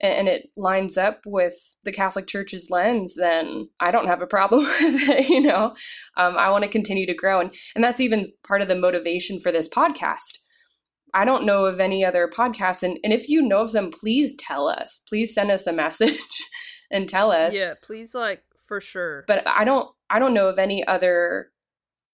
[0.00, 4.60] and it lines up with the Catholic Church's lens, then I don't have a problem
[4.80, 5.28] with it.
[5.28, 5.74] You know,
[6.16, 9.40] um, I want to continue to grow, and and that's even part of the motivation
[9.40, 10.38] for this podcast.
[11.12, 14.36] I don't know of any other podcasts, and and if you know of some, please
[14.36, 15.02] tell us.
[15.08, 16.48] Please send us a message
[16.90, 17.54] and tell us.
[17.54, 19.24] Yeah, please, like for sure.
[19.26, 21.50] But I don't I don't know of any other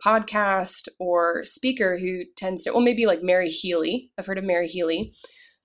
[0.04, 4.10] podcast or speaker who tends to well maybe like Mary Healy.
[4.18, 5.14] I've heard of Mary Healy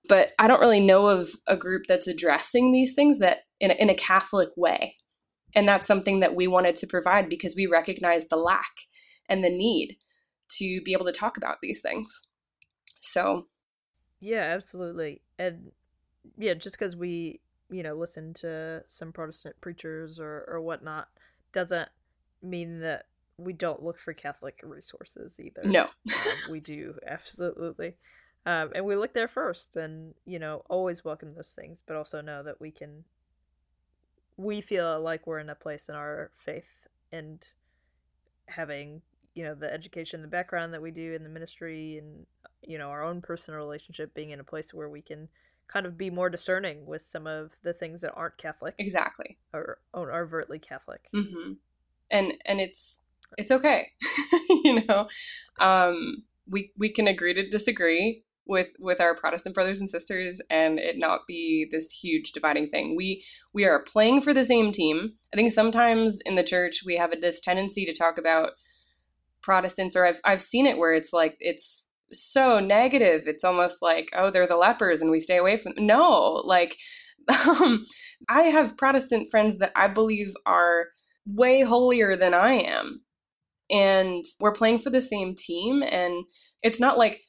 [0.08, 3.74] but I don't really know of a group that's addressing these things that in a,
[3.74, 4.96] in a Catholic way.
[5.54, 8.72] And that's something that we wanted to provide because we recognize the lack
[9.28, 9.96] and the need
[10.58, 12.28] to be able to talk about these things.
[13.00, 13.46] So,
[14.20, 15.22] yeah, absolutely.
[15.38, 15.72] And
[16.38, 21.08] yeah, just because we, you know, listen to some Protestant preachers or, or whatnot
[21.52, 21.88] doesn't
[22.42, 23.06] mean that
[23.38, 25.62] we don't look for Catholic resources either.
[25.64, 25.84] No.
[25.84, 25.88] um,
[26.50, 27.94] we do, absolutely.
[28.44, 32.20] Um, and we look there first and, you know, always welcome those things, but also
[32.20, 33.04] know that we can,
[34.36, 37.46] we feel like we're in a place in our faith and
[38.46, 39.02] having,
[39.34, 42.26] you know, the education, the background that we do in the ministry and,
[42.62, 45.28] you know, our own personal relationship being in a place where we can
[45.68, 48.74] kind of be more discerning with some of the things that aren't Catholic.
[48.78, 49.38] Exactly.
[49.54, 51.08] Or, or overtly Catholic.
[51.14, 51.52] Mm-hmm.
[52.10, 53.04] And, and it's,
[53.38, 53.92] it's okay.
[54.64, 55.08] you know,
[55.60, 60.78] um, we, we can agree to disagree with with our Protestant brothers and sisters and
[60.78, 62.94] it not be this huge dividing thing.
[62.94, 65.14] We we are playing for the same team.
[65.32, 68.50] I think sometimes in the church we have this tendency to talk about
[69.42, 73.22] Protestants or I've I've seen it where it's like it's so negative.
[73.26, 75.86] It's almost like oh they're the lepers and we stay away from them.
[75.86, 76.76] No, like
[77.48, 77.86] um,
[78.28, 80.88] I have Protestant friends that I believe are
[81.26, 83.00] way holier than I am.
[83.70, 86.24] And we're playing for the same team and
[86.62, 87.22] it's not like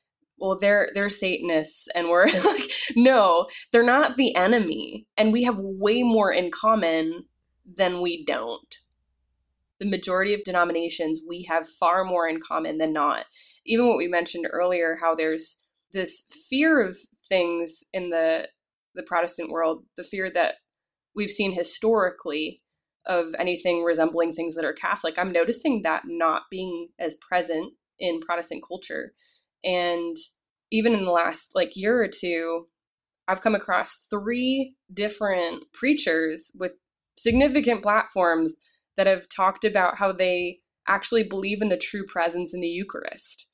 [0.44, 5.56] well they're they're satanists and we're like no, they're not the enemy and we have
[5.58, 7.24] way more in common
[7.66, 8.76] than we don't.
[9.80, 13.26] The majority of denominations we have far more in common than not.
[13.66, 18.50] Even what we mentioned earlier how there's this fear of things in the
[18.96, 20.56] the Protestant world, the fear that
[21.16, 22.62] we've seen historically
[23.06, 25.18] of anything resembling things that are Catholic.
[25.18, 29.14] I'm noticing that not being as present in Protestant culture.
[29.64, 30.16] And
[30.72, 32.68] even in the last like year or two,
[33.28, 36.74] I've come across three different preachers with
[37.18, 38.56] significant platforms
[38.98, 43.50] that have talked about how they actually believe in the true presence in the Eucharist.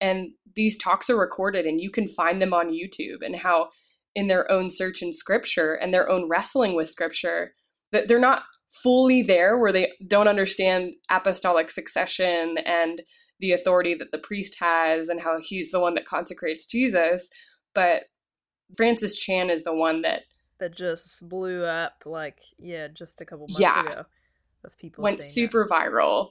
[0.00, 3.68] And these talks are recorded and you can find them on YouTube and how
[4.14, 7.54] in their own search in scripture and their own wrestling with scripture
[7.92, 13.02] that they're not fully there where they don't understand apostolic succession and
[13.42, 17.28] the authority that the priest has and how he's the one that consecrates Jesus
[17.74, 18.04] but
[18.76, 20.22] Francis Chan is the one that
[20.58, 23.80] that just blew up like yeah just a couple months Yeah.
[23.80, 24.04] ago
[24.64, 26.30] of people went super viral.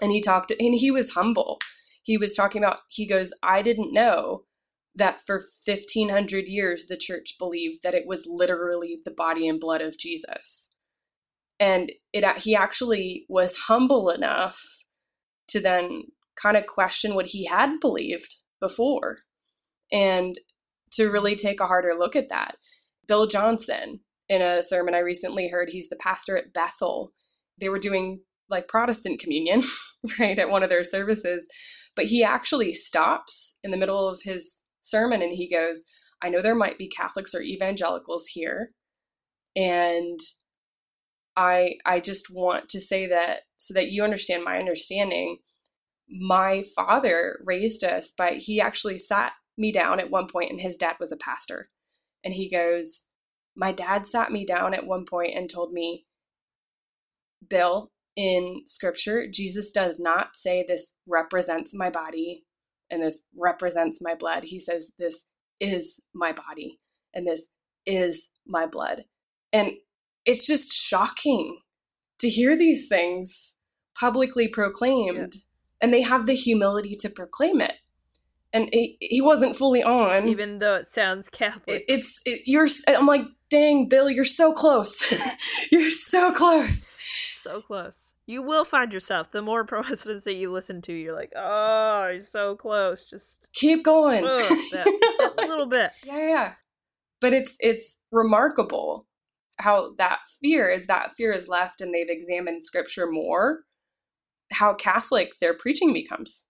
[0.00, 1.58] And he talked and he was humble.
[2.02, 4.44] He was talking about he goes i didn't know
[4.94, 9.80] that for 1500 years the church believed that it was literally the body and blood
[9.82, 10.70] of jesus.
[11.60, 14.78] And it he actually was humble enough
[15.48, 16.04] to then
[16.40, 19.18] kind of question what he had believed before
[19.92, 20.38] and
[20.92, 22.56] to really take a harder look at that
[23.06, 27.12] bill johnson in a sermon i recently heard he's the pastor at bethel
[27.60, 28.20] they were doing
[28.50, 29.62] like Protestant communion,
[30.18, 31.46] right, at one of their services.
[31.94, 35.84] But he actually stops in the middle of his sermon and he goes,
[36.22, 38.72] I know there might be Catholics or evangelicals here.
[39.54, 40.18] And
[41.36, 45.38] I I just want to say that so that you understand my understanding.
[46.10, 50.76] My father raised us by he actually sat me down at one point and his
[50.76, 51.68] dad was a pastor.
[52.24, 53.08] And he goes,
[53.56, 56.06] My dad sat me down at one point and told me,
[57.46, 62.44] Bill, in scripture, Jesus does not say this represents my body
[62.90, 64.44] and this represents my blood.
[64.46, 65.26] He says this
[65.60, 66.80] is my body
[67.14, 67.50] and this
[67.86, 69.04] is my blood.
[69.52, 69.74] And
[70.24, 71.60] it's just shocking
[72.20, 73.56] to hear these things
[73.98, 75.34] publicly proclaimed
[75.80, 77.74] and they have the humility to proclaim it.
[78.52, 80.26] And he, he wasn't fully on.
[80.28, 81.64] even though it sounds Catholic.
[81.68, 85.68] It- it's it, you're I'm like, "Dang, Bill, you're so close.
[85.72, 86.96] you're so close."
[87.42, 88.14] so close.
[88.26, 89.30] You will find yourself.
[89.32, 93.04] The more Protestants that you listen to, you're like, oh, you're so close.
[93.04, 94.22] Just keep going.
[94.24, 94.38] ugh,
[94.72, 95.92] that, that little bit.
[96.04, 96.52] yeah, yeah, yeah.
[97.20, 99.06] But it's it's remarkable
[99.58, 103.64] how that fear is that fear is left and they've examined scripture more,
[104.52, 106.46] how Catholic their preaching becomes.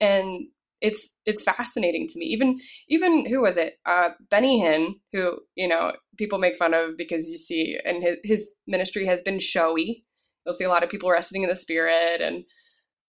[0.00, 0.48] And
[0.80, 2.26] it's it's fascinating to me.
[2.26, 3.78] Even even who was it?
[3.86, 8.16] Uh Benny Hinn, who, you know, people make fun of because you see and his,
[8.24, 10.04] his ministry has been showy.
[10.44, 12.44] You'll see a lot of people resting in the spirit and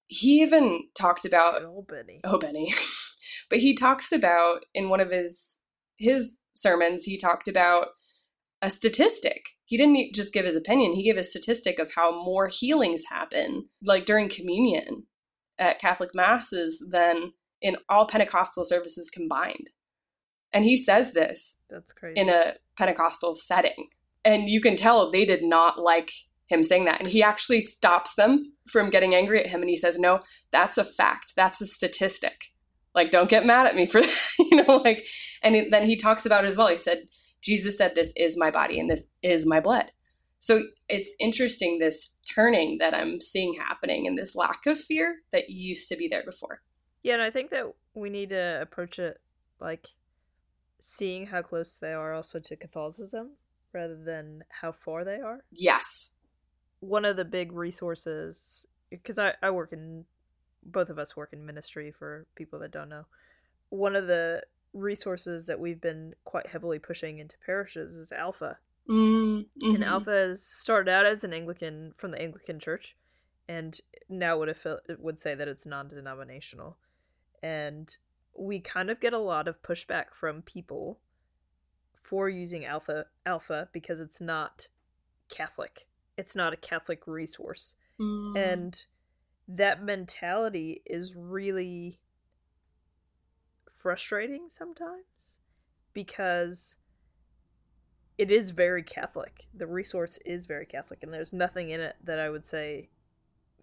[0.07, 2.21] he even talked about Oh, Benny.
[2.23, 2.73] oh benny
[3.49, 5.59] but he talks about in one of his
[5.97, 7.89] his sermons he talked about
[8.61, 9.49] a statistic.
[9.65, 10.93] He didn't just give his opinion.
[10.93, 15.03] He gave a statistic of how more healings happen like during communion
[15.59, 19.69] at catholic masses than in all pentecostal services combined.
[20.53, 22.19] And he says this That's crazy.
[22.19, 23.89] in a pentecostal setting.
[24.23, 26.11] And you can tell they did not like
[26.47, 26.99] him saying that.
[26.99, 30.19] And he actually stops them from getting angry at him and he says no
[30.51, 31.33] that's a fact.
[31.35, 32.51] That's a statistic.
[32.95, 35.05] Like don't get mad at me for that you know like
[35.43, 36.67] and then he talks about it as well.
[36.67, 37.03] He said
[37.41, 39.91] jesus said this is my body and this is my blood
[40.39, 45.49] so it's interesting this turning that i'm seeing happening and this lack of fear that
[45.49, 46.61] used to be there before
[47.03, 49.21] Yeah, and I think that we need to approach it
[49.59, 49.87] like
[50.79, 53.31] seeing how close they are also to Catholicism
[53.73, 55.43] rather than how far they are.
[55.51, 56.13] yes
[56.79, 60.05] One of the big resources, because I, I work in,
[60.63, 63.05] both of us work in ministry for people that don't know.
[63.69, 64.43] One of the
[64.77, 68.57] resources that we've been quite heavily pushing into parishes is Alpha.
[68.87, 69.85] mm, And mhm.
[69.85, 72.95] Alpha has started out as an Anglican from the Anglican Church,
[73.47, 76.77] and now would affil- would say that it's non-denominational,
[77.43, 77.97] and
[78.33, 80.99] we kind of get a lot of pushback from people
[82.03, 84.67] for using Alpha Alpha because it's not
[85.29, 85.87] Catholic.
[86.17, 88.37] It's not a Catholic resource, Mm.
[88.37, 88.85] and
[89.49, 91.99] that mentality is really
[93.87, 95.39] frustrating sometimes
[95.93, 96.75] because
[98.17, 99.47] it is very Catholic.
[99.53, 102.89] The resource is very Catholic, and there's nothing in it that I would say,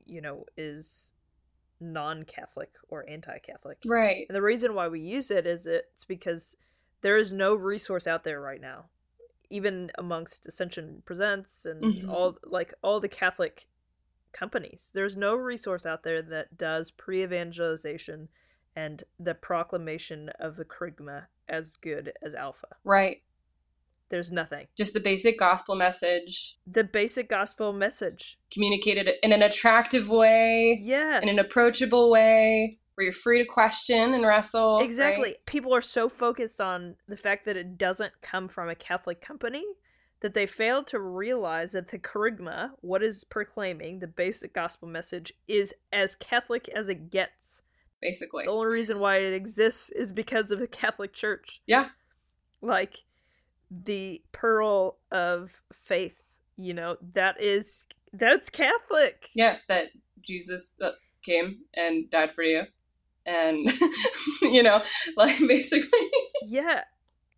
[0.07, 1.13] you know, is
[1.79, 3.83] non-Catholic or anti-Catholic.
[3.85, 4.25] Right.
[4.31, 6.57] And the reason why we use it is it's because
[7.03, 8.87] there is no resource out there right now,
[9.51, 12.09] even amongst Ascension Presents and Mhm.
[12.09, 13.67] all like all the Catholic
[14.33, 14.91] companies.
[14.95, 18.31] There's no resource out there that does pre-evangelization
[18.77, 22.69] and the proclamation of the kerygma as good as Alpha.
[22.85, 23.23] Right.
[24.11, 24.67] There's nothing.
[24.77, 28.39] Just the basic gospel message The basic gospel message.
[28.53, 31.23] communicated in an attractive way, Yes.
[31.23, 34.77] in an approachable way, where you're free to question and wrestle.
[34.77, 34.85] right?
[34.85, 35.37] Exactly.
[35.47, 39.65] People are so focused on the fact that it doesn't come from a Catholic company
[40.21, 45.33] that they fail to realize that the kerygma, what is proclaiming the basic gospel message,
[45.49, 47.63] is as Catholic as it gets.
[48.05, 48.45] Basically.
[48.45, 51.63] The only reason why it exists is because of the Catholic Church.
[51.67, 51.89] Yeah.
[52.61, 53.01] Like
[53.71, 56.21] the pearl of faith,
[56.59, 59.31] you know, that is that's Catholic.
[59.35, 59.89] Yeah, that
[60.21, 60.91] Jesus uh,
[61.23, 62.65] came and died for you.
[63.25, 63.67] And,
[64.43, 64.83] you know,
[65.17, 66.11] like basically.
[66.45, 66.83] Yeah.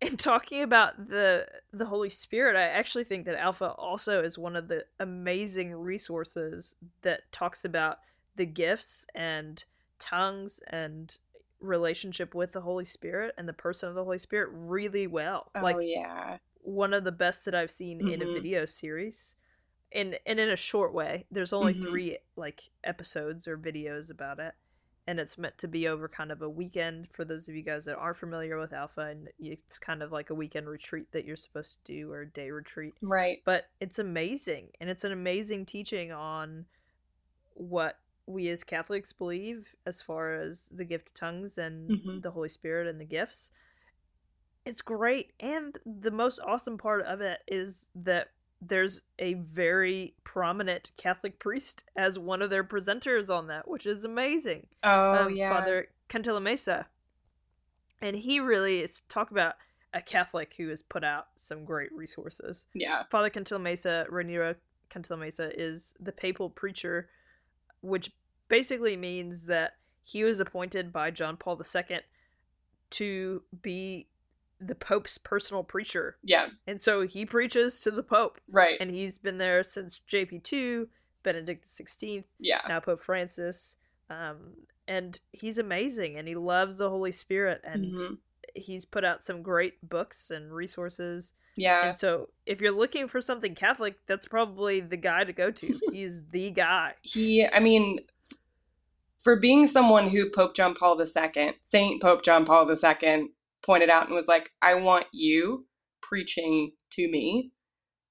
[0.01, 4.57] And talking about the the Holy Spirit, I actually think that Alpha also is one
[4.57, 7.99] of the amazing resources that talks about
[8.35, 9.63] the gifts and
[9.99, 11.17] tongues and
[11.59, 15.51] relationship with the Holy Spirit and the person of the Holy Spirit really well.
[15.55, 16.37] Oh, like yeah.
[16.61, 18.33] one of the best that I've seen in a Mhm.
[18.33, 19.35] video series.
[19.91, 21.25] And and in a short way.
[21.31, 21.81] There's only Mhm.
[21.81, 24.53] 3 like episodes or videos about it.
[25.07, 27.85] And it's meant to be over kind of a weekend for those of you guys
[27.85, 31.37] that aren't familiar with Alpha and it's kind of like a weekend retreat that you're
[31.37, 32.95] supposed to do or a day retreat.
[33.01, 33.41] Right.
[33.45, 36.65] But it's amazing and it's an amazing teaching on
[37.53, 42.21] what we as Catholics believe as far as the gift of tongues and Mhm.
[42.21, 43.51] the Holy Spirit and the gifts.
[44.65, 45.31] It's great.
[45.39, 51.83] And the most awesome part of it is that there's a very prominent Catholic priest
[51.95, 54.67] as one of their presenters on that, which is amazing.
[54.83, 55.53] Oh, Um, yeah.
[55.57, 56.87] Father Cantalamessa.
[58.01, 59.55] And he really is talk about
[59.93, 62.65] a Catholic who has put out some great resources.
[62.73, 63.03] Yeah.
[63.09, 64.55] Father Cantalamessa, Raniero
[64.89, 67.09] Cantalamessa, is the papal preacher,
[67.81, 68.11] which
[68.47, 71.99] basically means that he was appointed by John Paul II
[72.91, 74.07] to be
[74.59, 76.17] the Pope's personal preacher.
[76.23, 76.47] Yeah.
[76.65, 78.39] And so he preaches to the Pope.
[78.49, 78.77] Right.
[78.79, 80.87] And he's been there since JP2,
[81.23, 82.61] Benedict XVI, yeah.
[82.67, 83.75] now Pope Francis.
[84.09, 84.53] Um,
[84.87, 88.17] and he's amazing and he loves the Holy Spirit and Mhm.
[88.59, 91.33] He's put out some great books and resources.
[91.55, 91.87] Yeah.
[91.87, 95.79] And so if you're looking for something Catholic, that's probably the guy to go to.
[95.91, 96.93] he's the guy.
[97.01, 97.99] he i mean
[99.19, 103.29] for being someone who pope john paul ii saint pope john paul ii
[103.65, 105.65] pointed out and was like i want you
[106.01, 107.51] preaching to me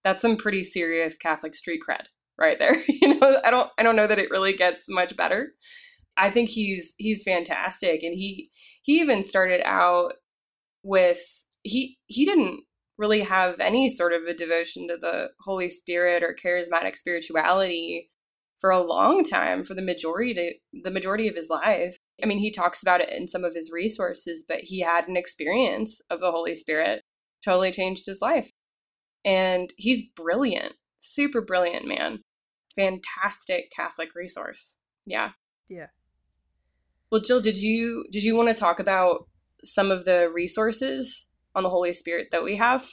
[0.04, 2.06] that's some pretty serious catholic street cred
[2.38, 5.52] right there you know i don't i don't know that it really gets much better
[6.16, 8.50] i think he's he's fantastic and he
[8.82, 10.14] he even started out
[10.86, 12.60] with he he didn't
[12.96, 18.10] really have any sort of a devotion to the holy spirit or charismatic spirituality
[18.58, 21.98] for a long time for the majority to, the majority of his life.
[22.22, 25.16] I mean he talks about it in some of his resources but he had an
[25.16, 27.02] experience of the holy spirit
[27.44, 28.50] totally changed his life.
[29.24, 32.20] And he's brilliant super brilliant man.
[32.74, 34.78] Fantastic catholic resource.
[35.04, 35.30] Yeah.
[35.68, 35.88] Yeah.
[37.10, 39.26] well jill did you did you want to talk about
[39.66, 42.86] some of the resources on the holy spirit that we have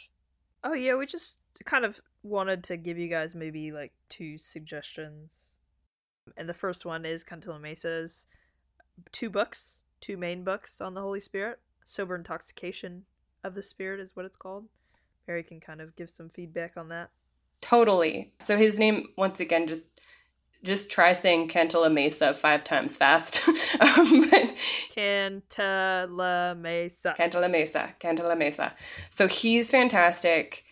[0.64, 5.58] Oh yeah, we just kind of wanted to give you guys maybe like two suggestions.
[6.38, 8.28] And the first one is Cantalamessa's
[9.12, 11.60] two books, two main books on the Holy Spirit.
[11.86, 13.04] Sober Intoxication
[13.44, 14.68] of the Spirit is what it's called.
[15.28, 17.10] Mary can kind of give some feedback on that.
[17.60, 18.32] Totally.
[18.40, 20.00] So his name, once again, just
[20.64, 23.48] just try saying Cantalamessa five times fast.
[23.82, 24.56] um, but
[24.96, 27.16] Cantalamessa.
[27.18, 28.74] Cantilla Mesa, Cantalamessa.
[29.10, 30.64] So he's fantastic,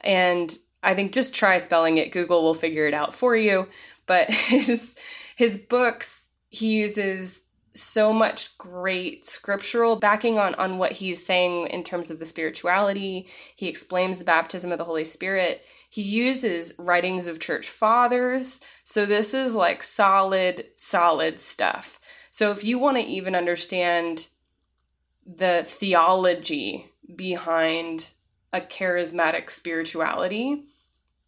[0.00, 2.12] and I think just try spelling it.
[2.12, 3.68] Google will figure it out for you.
[4.06, 4.96] But his
[5.36, 7.44] his books, he uses
[7.74, 13.26] so much great scriptural backing on on what he's saying in terms of the spirituality.
[13.54, 15.64] He explains the baptism of the Holy Spirit.
[15.88, 18.60] He uses writings of church fathers.
[18.84, 21.98] So this is like solid, solid stuff.
[22.30, 24.28] So if you want to even understand
[25.26, 28.12] the theology behind
[28.52, 30.64] a charismatic spirituality,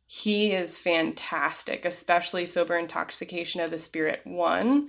[0.07, 4.89] he is fantastic, especially Sober Intoxication of the Spirit 1.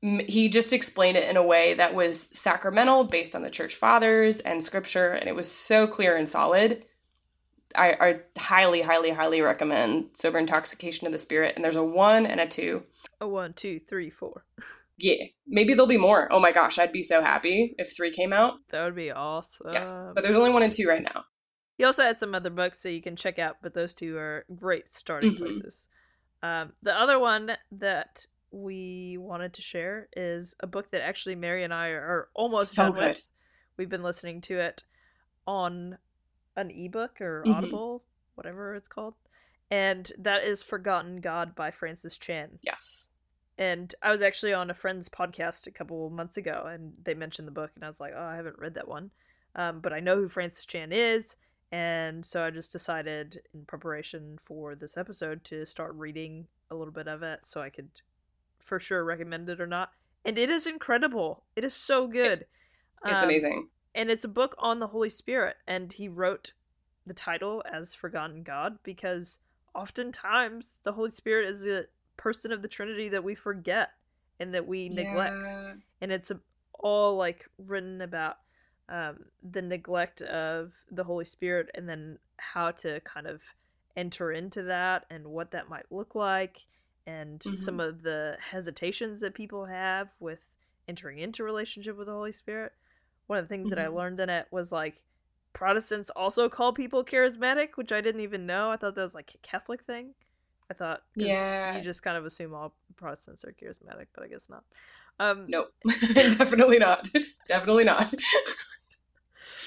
[0.00, 4.40] He just explained it in a way that was sacramental, based on the church fathers
[4.40, 6.84] and scripture, and it was so clear and solid.
[7.76, 11.54] I, I highly, highly, highly recommend Sober Intoxication of the Spirit.
[11.56, 12.84] And there's a one and a two.
[13.20, 14.44] A one, two, three, four.
[14.98, 16.32] Yeah, maybe there'll be more.
[16.32, 18.54] Oh my gosh, I'd be so happy if three came out.
[18.68, 19.72] That would be awesome.
[19.72, 21.24] Yes, but there's only one and two right now.
[21.76, 24.44] He also had some other books that you can check out, but those two are
[24.54, 25.44] great starting mm-hmm.
[25.44, 25.88] places.
[26.42, 31.64] Um, the other one that we wanted to share is a book that actually Mary
[31.64, 33.08] and I are almost so done good.
[33.08, 33.22] with.
[33.76, 34.84] We've been listening to it
[35.46, 35.98] on
[36.56, 37.52] an ebook or mm-hmm.
[37.52, 39.14] Audible, whatever it's called.
[39.70, 42.58] And that is Forgotten God by Francis Chan.
[42.62, 43.10] Yes.
[43.58, 47.46] And I was actually on a friend's podcast a couple months ago and they mentioned
[47.46, 49.10] the book and I was like, oh, I haven't read that one.
[49.54, 51.36] Um, but I know who Francis Chan is.
[51.70, 56.92] And so I just decided in preparation for this episode to start reading a little
[56.92, 57.88] bit of it so I could
[58.58, 59.90] for sure recommend it or not.
[60.24, 61.44] And it is incredible.
[61.56, 62.46] It is so good.
[63.04, 63.68] It's um, amazing.
[63.94, 65.56] And it's a book on the Holy Spirit.
[65.66, 66.52] And he wrote
[67.06, 69.38] the title as Forgotten God because
[69.74, 71.86] oftentimes the Holy Spirit is a
[72.16, 73.90] person of the Trinity that we forget
[74.38, 75.46] and that we neglect.
[75.46, 75.72] Yeah.
[76.00, 76.32] And it's
[76.78, 78.38] all like written about
[78.88, 83.42] um, the neglect of the Holy Spirit and then how to kind of
[83.96, 86.66] enter into that and what that might look like
[87.06, 87.54] and mm-hmm.
[87.54, 90.40] some of the hesitations that people have with
[90.88, 92.72] entering into relationship with the Holy Spirit.
[93.32, 93.96] One of the things that I mm-hmm.
[93.96, 95.02] learned in it was like
[95.54, 98.70] Protestants also call people charismatic, which I didn't even know.
[98.70, 100.12] I thought that was like a Catholic thing.
[100.70, 104.50] I thought yeah, you just kind of assume all Protestants are charismatic, but I guess
[104.50, 104.64] not.
[105.18, 105.72] Um, nope,
[106.12, 107.08] definitely not.
[107.48, 108.12] definitely not.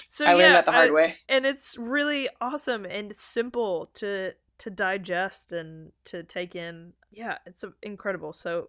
[0.09, 3.89] so I yeah, learned that the hard I, way, and it's really awesome and simple
[3.95, 6.93] to to digest and to take in.
[7.11, 8.31] Yeah, it's incredible.
[8.31, 8.67] So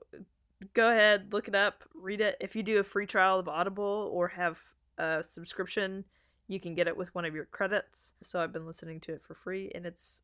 [0.73, 2.39] go ahead, look it up, read it.
[2.41, 4.65] If you do a free trial of Audible or have
[4.99, 6.05] a subscription,
[6.49, 8.15] you can get it with one of your credits.
[8.23, 10.23] So I've been listening to it for free and it's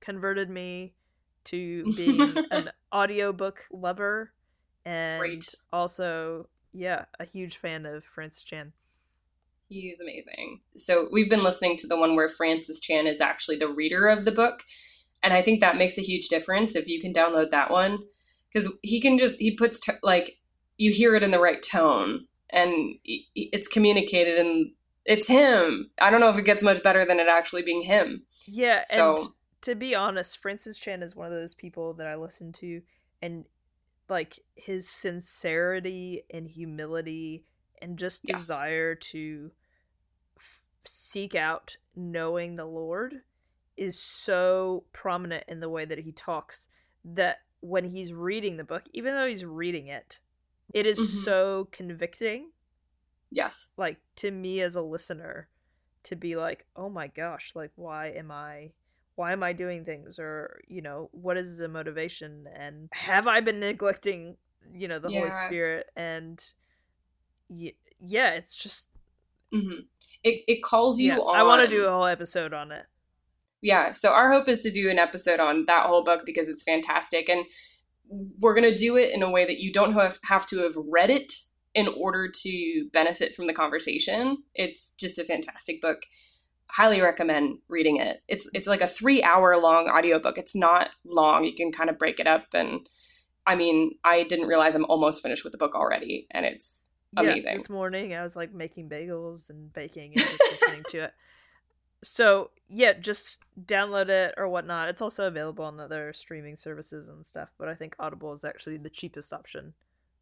[0.00, 0.94] converted me
[1.44, 4.32] to being an audiobook lover
[4.84, 5.54] and Great.
[5.72, 8.72] also yeah, a huge fan of Francis Chan.
[9.68, 10.60] He's amazing.
[10.76, 14.24] So we've been listening to the one where Francis Chan is actually the reader of
[14.24, 14.64] the book.
[15.22, 18.00] And I think that makes a huge difference if you can download that one.
[18.52, 20.38] Because he can just, he puts, t- like,
[20.76, 24.72] you hear it in the right tone and it's communicated and
[25.04, 25.90] it's him.
[26.00, 28.22] I don't know if it gets much better than it actually being him.
[28.46, 28.82] Yeah.
[28.84, 29.28] So, and
[29.62, 32.82] to be honest, Francis Chan is one of those people that I listen to
[33.22, 33.44] and
[34.08, 37.44] like his sincerity and humility
[37.80, 38.40] and just yes.
[38.40, 39.52] desire to
[40.84, 43.22] seek out knowing the Lord
[43.76, 46.68] is so prominent in the way that he talks
[47.04, 50.20] that when he's reading the book, even though he's reading it,
[50.72, 51.24] it is mm-hmm.
[51.24, 52.50] so convicting.
[53.30, 53.70] Yes.
[53.76, 55.48] Like to me as a listener
[56.04, 58.72] to be like, "Oh my gosh, like why am I
[59.16, 63.40] why am I doing things or, you know, what is the motivation and have I
[63.40, 64.36] been neglecting,
[64.72, 65.18] you know, the yeah.
[65.18, 66.42] Holy Spirit and
[67.48, 68.88] yeah, it's just
[69.52, 69.80] Mm-hmm.
[70.22, 71.36] It it calls you yeah, on.
[71.36, 72.86] I want to do a whole episode on it.
[73.60, 76.62] Yeah, so our hope is to do an episode on that whole book because it's
[76.62, 77.44] fantastic, and
[78.10, 81.10] we're gonna do it in a way that you don't have have to have read
[81.10, 81.32] it
[81.74, 84.38] in order to benefit from the conversation.
[84.54, 86.02] It's just a fantastic book.
[86.66, 88.22] Highly recommend reading it.
[88.28, 90.38] It's it's like a three hour long audiobook.
[90.38, 91.44] It's not long.
[91.44, 92.88] You can kind of break it up and
[93.46, 97.50] I mean, I didn't realize I'm almost finished with the book already, and it's amazing.
[97.50, 101.14] Yeah, this morning I was like making bagels and baking and just listening to it.
[102.02, 104.88] So yeah, just download it or whatnot.
[104.88, 108.76] It's also available on other streaming services and stuff, but I think Audible is actually
[108.78, 109.74] the cheapest option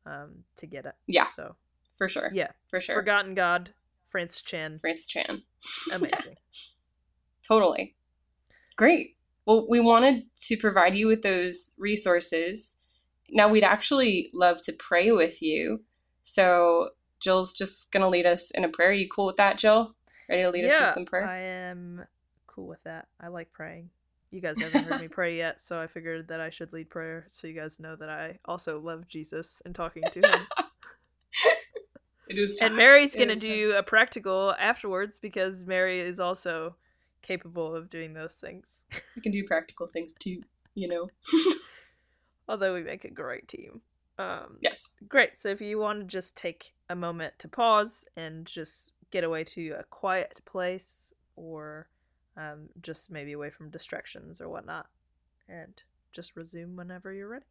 [0.07, 0.95] um, to get it.
[1.07, 1.27] Yeah.
[1.27, 1.57] So
[1.97, 2.31] for sure.
[2.33, 2.95] Yeah, for sure.
[2.97, 3.75] Forgotten God,
[4.09, 4.79] Francis Chan.
[4.79, 5.43] Francis Chan.
[5.95, 6.37] Amazing.
[7.47, 7.97] totally.
[8.77, 9.17] Great.
[9.45, 12.79] Well, we wanted to provide you with those resources.
[13.31, 15.85] Now, we'd actually love to pray with you.
[16.23, 18.91] So Jill's just going to lead us in a prayer.
[18.91, 19.95] Are you cool with that, Jill?
[20.29, 21.27] Ready to lead yeah, us in some prayer?
[21.27, 22.05] I am
[22.47, 23.09] cool with that.
[23.21, 23.91] I like praying.
[24.31, 27.27] You guys haven't heard me pray yet, so I figured that I should lead prayer
[27.31, 30.47] so you guys know that I also love Jesus and talking to him.
[32.29, 32.69] it is time.
[32.69, 33.79] And Mary's going to do time.
[33.79, 36.77] a practical afterwards because Mary is also
[37.23, 38.85] capable of doing those things.
[39.17, 40.43] You can do practical things too,
[40.75, 41.09] you know.
[42.49, 43.81] Although we make a great team.
[44.19, 44.81] Um, yes.
[45.09, 45.39] Great.
[45.39, 49.45] So if you want to just take a moment to pause and just get away
[49.45, 51.89] to a quiet place or
[52.37, 54.87] um, just maybe away from distractions or whatnot,
[55.49, 55.83] and
[56.13, 57.45] just resume whenever you're ready.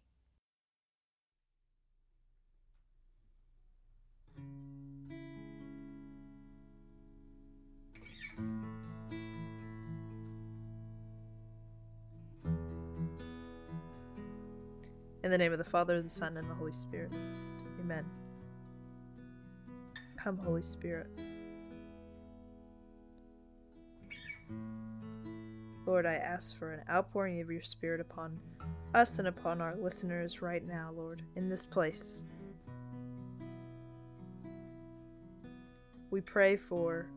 [15.23, 17.11] In the name of the Father, the Son, and the Holy Spirit.
[17.81, 18.05] Amen.
[20.23, 21.09] Come, Holy Spirit.
[25.85, 28.39] Lord, I ask for an outpouring of your Spirit upon
[28.93, 32.23] us and upon our listeners right now, Lord, in this place.
[36.09, 37.07] We pray for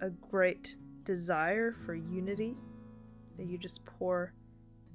[0.00, 2.56] a great desire for unity,
[3.36, 4.32] that you just pour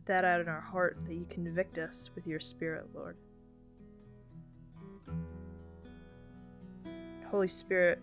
[0.06, 3.18] that out in our heart, that you convict us with your Spirit, Lord.
[7.30, 8.00] Holy Spirit,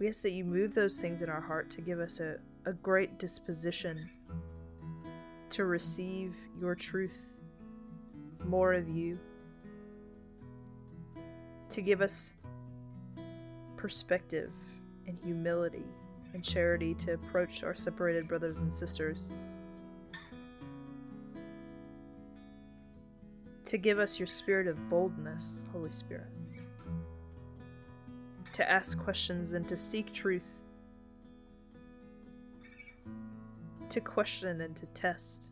[0.00, 2.72] we ask that you move those things in our heart to give us a, a
[2.72, 4.08] great disposition
[5.50, 7.26] to receive your truth,
[8.46, 9.18] more of you,
[11.68, 12.32] to give us
[13.76, 14.50] perspective
[15.06, 15.84] and humility
[16.32, 19.30] and charity to approach our separated brothers and sisters.
[23.66, 26.39] To give us your spirit of boldness, Holy Spirit.
[28.60, 30.58] To ask questions and to seek truth.
[33.88, 35.48] To question and to test.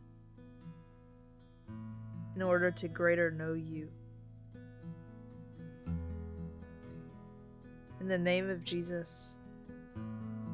[2.35, 3.89] In order to greater know you.
[7.99, 9.39] In the name of Jesus,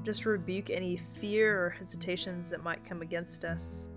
[0.04, 3.90] just rebuke any fear or hesitations that might come against us.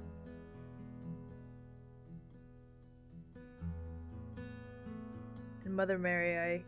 [5.65, 6.65] And Mother Mary, I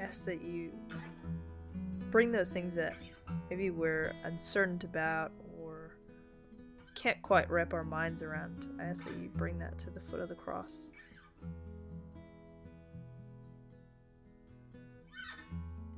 [0.00, 0.70] ask that you
[2.10, 2.94] bring those things that
[3.50, 5.94] maybe we're uncertain about or
[6.94, 8.76] can't quite wrap our minds around.
[8.80, 10.90] I ask that you bring that to the foot of the cross.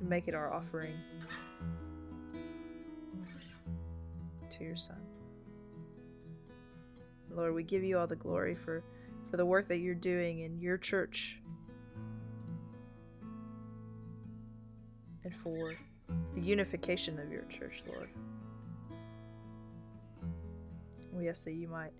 [0.00, 0.94] And make it our offering
[4.50, 5.00] to your Son.
[7.30, 8.82] Lord, we give you all the glory for,
[9.30, 11.40] for the work that you're doing in your church
[15.24, 15.72] and for
[16.34, 18.08] the unification of your church, Lord.
[21.12, 21.92] We ask that you might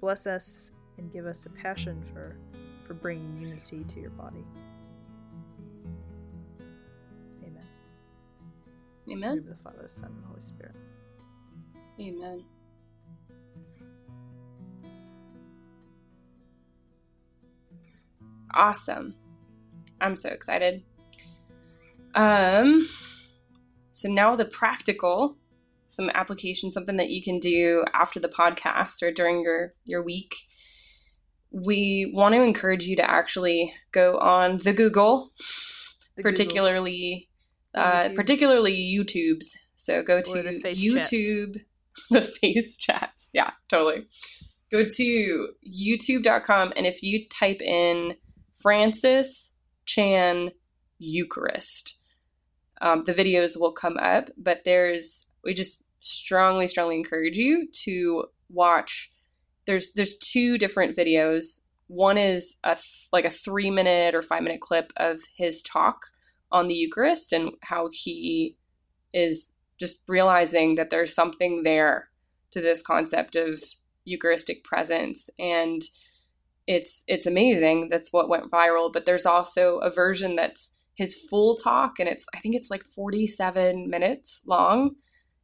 [0.00, 2.36] bless us and give us a passion for,
[2.86, 4.44] for bringing unity to your body.
[7.42, 7.64] Amen.
[9.10, 9.38] Amen.
[9.38, 10.76] In the the Father, Son, and Holy Spirit.
[12.00, 12.44] Amen.
[18.52, 19.14] Awesome.
[20.00, 20.84] I'm so excited.
[22.14, 22.82] Um
[23.90, 25.36] so now the practical
[25.86, 30.34] some application something that you can do after the podcast or during your your week.
[31.50, 35.30] We want to encourage you to actually go on the Google,
[36.16, 37.28] The particularly
[37.74, 38.14] uh, YouTubes.
[38.16, 39.56] particularly YouTube's.
[39.76, 41.60] So go to YouTube,
[42.10, 43.28] the face chats.
[43.32, 44.06] Yeah, totally.
[44.72, 48.16] Go to youtube.com and if you type in
[48.54, 49.52] Francis
[49.86, 50.50] Chan
[50.98, 51.98] Eucharist,
[52.84, 54.30] um, the videos will come up.
[54.36, 59.10] But there's, we just strongly, strongly encourage you to watch.
[59.66, 61.64] There's there's two different videos.
[61.86, 66.06] One is a th- like a three minute or five minute clip of his talk
[66.52, 68.56] on the Eucharist and how he
[69.12, 72.10] is just realizing that there's something there
[72.50, 73.60] to this concept of
[74.04, 75.82] Eucharistic presence and
[76.66, 81.54] it's it's amazing that's what went viral but there's also a version that's his full
[81.54, 84.96] talk and it's I think it's like 47 minutes long.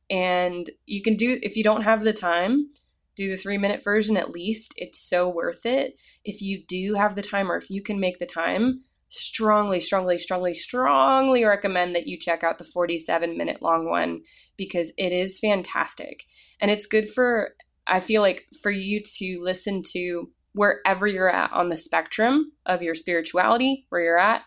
[0.09, 2.70] And you can do if you don't have the time
[3.16, 4.72] do the 3 minute version at least.
[4.76, 5.96] It's so worth it.
[6.24, 10.16] If you do have the time or if you can make the time strongly, strongly,
[10.16, 14.22] strongly, strongly recommend that you check out the 47 minute long one
[14.57, 16.24] because it is fantastic.
[16.61, 17.55] And it's good for,
[17.86, 22.82] I feel like, for you to listen to wherever you're at on the spectrum of
[22.82, 24.42] your spirituality, where you're at,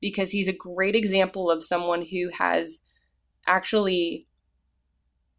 [0.00, 2.82] because he's a great example of someone who has
[3.46, 4.26] actually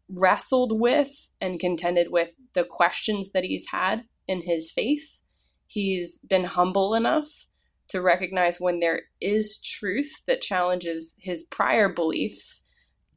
[0.08, 5.20] wrestled with and contended with the questions that he's had in his faith.
[5.66, 7.46] He's been humble enough
[7.88, 12.66] to recognize when there is truth that challenges his prior beliefs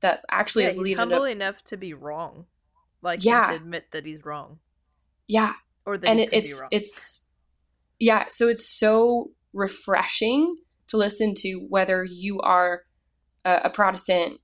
[0.02, 1.30] that actually yeah, has he's humble up.
[1.30, 2.46] enough to be wrong,
[3.02, 3.44] like Yeah.
[3.44, 4.60] to admit that he's wrong,
[5.28, 5.54] Yeah,
[5.86, 7.28] or that and it, it's it's
[8.00, 8.26] yeah.
[8.30, 10.58] So it's so refreshing
[10.94, 12.84] to listen to whether you are
[13.44, 14.39] a, a Protestant,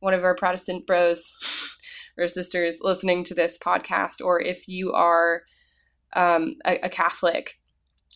[0.00, 1.78] one of our Protestant bros
[2.18, 5.44] or sisters listening to this podcast, or if you are
[6.14, 7.58] um, a, a Catholic,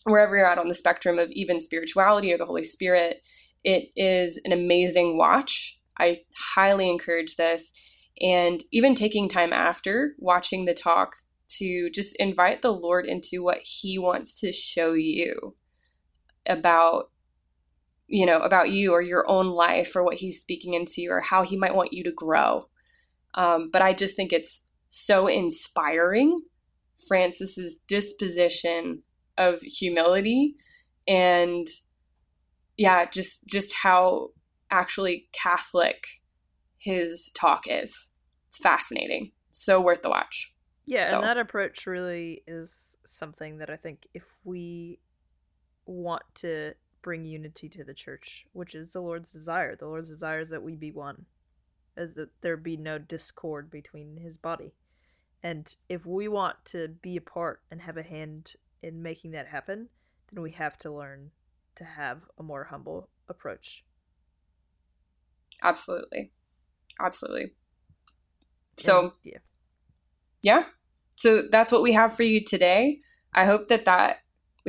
[0.03, 3.23] wherever you're at on the spectrum of even spirituality or the Holy Spirit,
[3.63, 5.79] it is an amazing watch.
[5.97, 6.21] I
[6.53, 7.73] highly encourage this.
[8.21, 11.15] And even taking time after watching the talk
[11.57, 15.55] to just invite the Lord into what He wants to show you
[16.45, 17.09] about
[18.09, 21.21] you know about you or your own life or what he's speaking into you or
[21.21, 22.67] how he might want you to grow.
[23.35, 26.41] Um, but i just think it's so inspiring
[27.07, 29.03] francis's disposition
[29.37, 30.55] of humility
[31.07, 31.67] and
[32.75, 34.29] yeah just just how
[34.71, 36.05] actually catholic
[36.79, 38.11] his talk is.
[38.47, 39.33] It's fascinating.
[39.51, 40.55] So worth the watch.
[40.85, 44.99] Yeah, So- and that approach really is something that I think if we
[45.85, 50.39] want to bring unity to the church, which is the Lord's desire, the Lord's desire
[50.39, 51.25] is that we be one,
[51.95, 54.73] as that there be no discord between his body.
[55.41, 59.47] And if we want to be a part and have a hand in making that
[59.47, 59.87] happen,
[60.31, 61.31] then we have to learn
[61.75, 63.83] to have a more humble approach.
[65.61, 66.31] absolutely
[66.99, 67.51] absolutely
[68.77, 69.37] so yeah.
[70.41, 70.63] yeah
[71.15, 72.99] so that's what we have for you today
[73.33, 74.19] i hope that that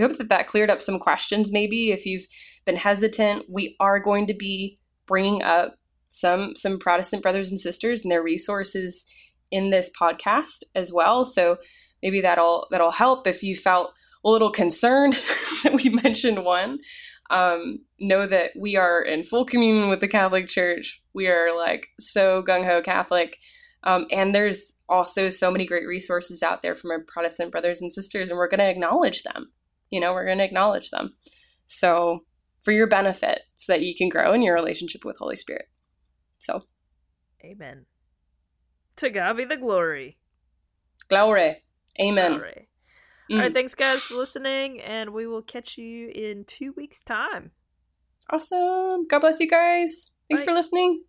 [0.01, 2.27] we hope that that cleared up some questions maybe if you've
[2.65, 3.45] been hesitant.
[3.51, 5.77] We are going to be bringing up
[6.09, 9.05] some some protestant brothers and sisters and their resources
[9.51, 11.27] in this podcast as well.
[11.27, 11.59] So
[12.03, 13.27] maybe that'll that'll help.
[13.27, 13.93] If you felt
[14.25, 15.13] a little concerned
[15.65, 16.79] that we mentioned one
[17.29, 21.03] um, know that we are in full communion with the catholic church.
[21.13, 23.37] We are like so gung-ho catholic.
[23.83, 27.91] Um, and there's also so many great resources out there from our Protestant brothers and
[27.91, 29.53] sisters, and we're going to acknowledge them.
[29.91, 31.15] You know, we're going to acknowledge them.
[31.67, 32.25] So,
[32.61, 35.67] for your benefit, so that you can grow in your relationship with Holy Spirit.
[36.39, 36.65] So,
[37.45, 37.87] Amen.
[38.97, 40.19] To God be the glory.
[41.09, 41.65] glory.
[42.01, 42.33] Amen.
[42.33, 42.69] Glory.
[43.31, 43.35] Mm.
[43.37, 47.53] All right, thanks guys for listening, and we will catch you in two weeks' time.
[48.29, 49.07] Awesome.
[49.09, 50.11] God bless you guys.
[50.29, 50.47] Thanks Bye.
[50.47, 51.05] for listening.